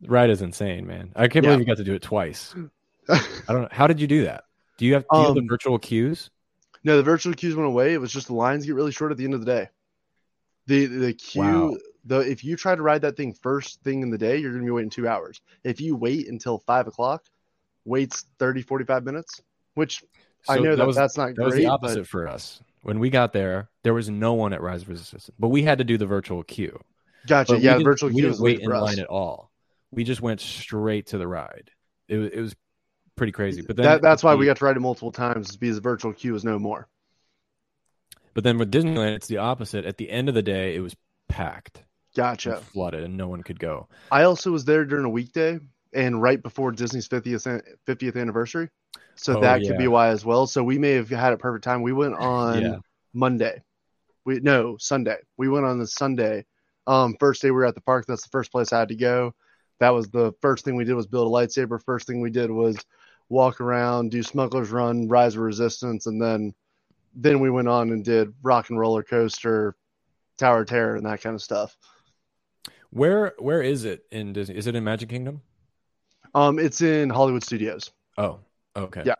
[0.05, 1.11] Ride is insane, man.
[1.15, 1.51] I can't Yeah.
[1.51, 2.53] believe you got to do it twice.
[3.09, 3.67] I don't know.
[3.71, 4.45] How did you do that?
[4.78, 6.30] Do you have, do you have the Um, virtual queues?
[6.84, 7.93] No, the virtual queues went away.
[7.93, 9.69] It was just the lines get really short at the end of the day.
[10.67, 11.78] The the queue Wow.
[12.08, 14.64] The if you try to ride that thing first thing in the day, you're gonna
[14.64, 15.41] be waiting two hours.
[15.64, 17.24] If you wait until five o'clock,
[17.86, 19.41] waits 30, 45 minutes,
[19.76, 20.03] which
[20.49, 21.64] I know that, was, that's not that was great.
[21.64, 22.62] the but- opposite for us.
[22.84, 25.80] When we got there, there was no one at Rise of Resistance, but we had
[25.80, 26.80] to do the virtual queue.
[27.26, 27.53] gotcha.
[27.53, 28.82] But yeah, virtual we didn't wait in us.
[28.82, 29.51] line at all.
[29.91, 31.72] We just went straight to the ride.
[32.08, 32.55] It, was- it was
[33.18, 33.62] pretty crazy.
[33.62, 35.82] But then That, that's why the- we got to ride it multiple times because the
[35.82, 36.88] virtual queue is no more.
[38.34, 39.84] But then with Disneyland, it's the opposite.
[39.84, 40.95] At the end of the day, it was
[41.28, 41.84] packed,
[42.18, 42.57] Gotcha.
[42.57, 43.88] flooded, and no one could go.
[44.11, 45.59] I also was there during a weekday
[45.93, 48.70] and right before Disney's 50th 50th anniversary.
[49.15, 49.70] So Oh, that yeah.
[49.70, 50.47] could be why as well.
[50.47, 51.82] So we may have had a perfect time.
[51.84, 52.78] We went on Yeah.
[53.13, 53.61] Monday.
[54.26, 55.18] We no Sunday.
[55.38, 56.45] We went on the Sunday.
[56.88, 58.05] Um, first day we were at the park.
[58.07, 59.34] That's the first place I had to go.
[59.80, 61.82] That was the first thing we did was build a lightsaber.
[61.84, 62.78] First thing we did was
[63.30, 66.53] walk around, do Smuggler's Run, Rise of Resistance, and then
[67.13, 69.76] then we went on and did Rock and Roller Coaster,
[70.38, 71.78] Tower of Terror, and that kind of stuff.
[72.91, 74.55] Where where is it in Disney?
[74.55, 75.41] Is it in Magic Kingdom?
[76.33, 77.91] Um, it's in Hollywood Studios.
[78.17, 78.39] Oh,
[78.75, 79.03] okay.
[79.05, 79.15] Yeah.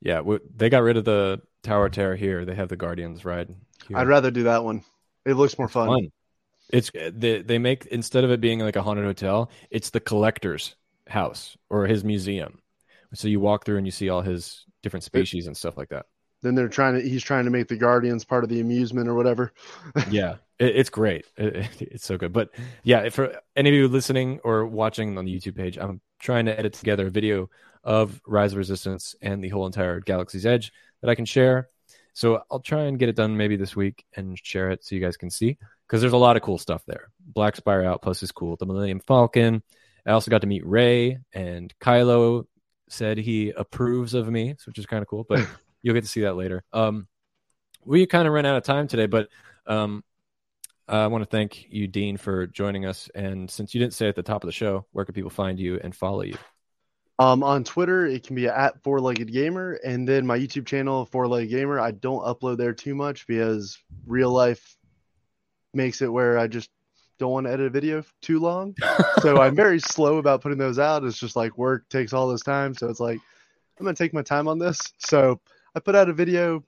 [0.00, 2.44] Yeah, w- they got rid of the Tower of Terror here.
[2.44, 3.54] They have the Guardians ride.
[3.88, 3.96] Here.
[3.96, 4.84] I'd rather do that one.
[5.24, 5.88] It looks more It's fun.
[5.88, 6.12] fun.
[6.70, 10.76] It's they they make instead of it being like a haunted hotel, it's the collector's
[11.06, 12.60] house or his museum.
[13.14, 16.06] So you walk through and you see all his different species and stuff like that.
[16.42, 17.00] Then they're trying to.
[17.08, 19.52] He's trying to make the Guardians part of the amusement or whatever.
[20.10, 21.26] Yeah, it, it's great.
[21.36, 22.32] It- it- it's so good.
[22.32, 22.50] But
[22.84, 26.58] yeah, for any of you listening or watching on the YouTube page, I'm trying to
[26.58, 27.50] edit together a video
[27.84, 31.68] of Rise of Resistance and the whole entire Galaxy's Edge that I can share.
[32.12, 35.00] So I'll try and get it done maybe this week and share it so you
[35.00, 37.10] guys can see because there's a lot of cool stuff there.
[37.20, 38.56] Black Spire Outpost is cool.
[38.56, 39.62] The Millennium Falcon.
[40.04, 42.44] I also got to meet Rey and Kylo
[42.88, 45.24] said he approves of me, which is kind of cool.
[45.28, 45.46] But
[45.82, 46.64] you'll get to see that later.
[46.72, 47.08] Um,
[47.84, 49.28] we kind of ran out of time today, but
[49.66, 50.04] um,
[50.88, 53.10] I want to thank you, Dean, for joining us.
[53.14, 55.58] And since you didn't say at the top of the show, where can people find
[55.58, 56.36] you and follow you?
[57.20, 61.04] Um, on Twitter, it can be at Four Legged Gamer, and then my YouTube channel,
[61.06, 61.80] Four Legged Gamer.
[61.80, 63.76] I don't upload there too much because
[64.06, 64.76] real life
[65.74, 66.70] makes it where I just
[67.18, 68.76] don't want to edit a video too long.
[69.20, 71.04] so I'm very slow about putting those out.
[71.04, 73.18] It's just like work takes all this time, so it's like
[73.78, 74.78] I'm gonna take my time on this.
[74.98, 75.40] So
[75.78, 76.64] I put out a video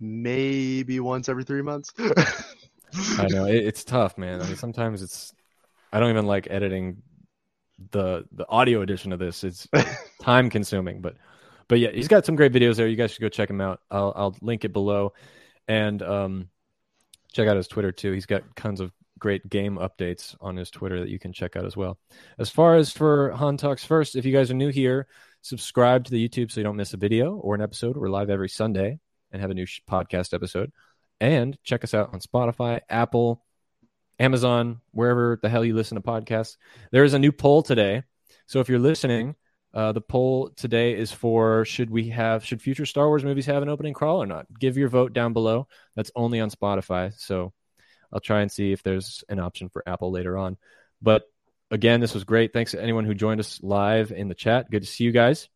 [0.00, 1.92] maybe once every three months.
[2.00, 4.42] I know it, it's tough, man.
[4.42, 5.32] I mean, sometimes it's
[5.92, 7.02] I don't even like editing
[7.92, 9.44] the the audio edition of this.
[9.44, 9.68] It's
[10.22, 11.14] time consuming, but
[11.68, 12.88] but yeah, he's got some great videos there.
[12.88, 13.78] You guys should go check him out.
[13.92, 15.12] I'll I'll link it below,
[15.68, 16.48] and um,
[17.32, 18.10] check out his Twitter too.
[18.10, 18.90] He's got tons of
[19.20, 21.96] great game updates on his Twitter that you can check out as well.
[22.40, 25.06] As far as for Han Talks First, if you guys are new here,
[25.42, 27.96] subscribe to the YouTube so you don't miss a video or an episode.
[27.96, 29.00] We're live every Sunday
[29.32, 30.72] and have a new sh- podcast episode.
[31.20, 33.44] And check us out on Spotify, Apple,
[34.18, 36.56] Amazon, wherever the hell you listen to podcasts.
[36.92, 38.04] There is a new poll today.
[38.46, 39.34] So if you're listening,
[39.74, 43.62] uh, the poll today is for should we have should future Star Wars movies have
[43.62, 44.46] an opening crawl or not?
[44.60, 45.66] Give your vote down below.
[45.96, 47.18] That's only on Spotify.
[47.18, 47.52] So
[48.12, 50.56] I'll try and see if there's an option for Apple later on.
[51.00, 51.24] But
[51.72, 52.52] again, this was great.
[52.52, 54.70] Thanks to anyone who joined us live in the chat.
[54.70, 55.48] Good to see you guys.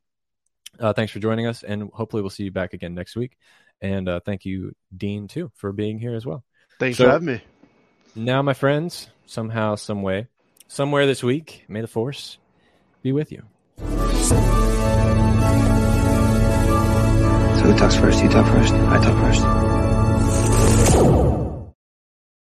[0.81, 3.37] Uh, thanks for joining us, and hopefully we'll see you back again next week.
[3.81, 6.43] And uh, thank you, Dean, too, for being here as well.
[6.81, 7.41] Thanks So- for having me.
[8.19, 10.29] Now, my friends, somehow, some way,
[10.69, 12.39] somewhere this week, may the force
[13.03, 13.43] be with you.
[13.79, 13.85] So
[17.63, 18.23] who talks first?
[18.23, 18.73] You talk first.
[18.73, 19.43] I talk first.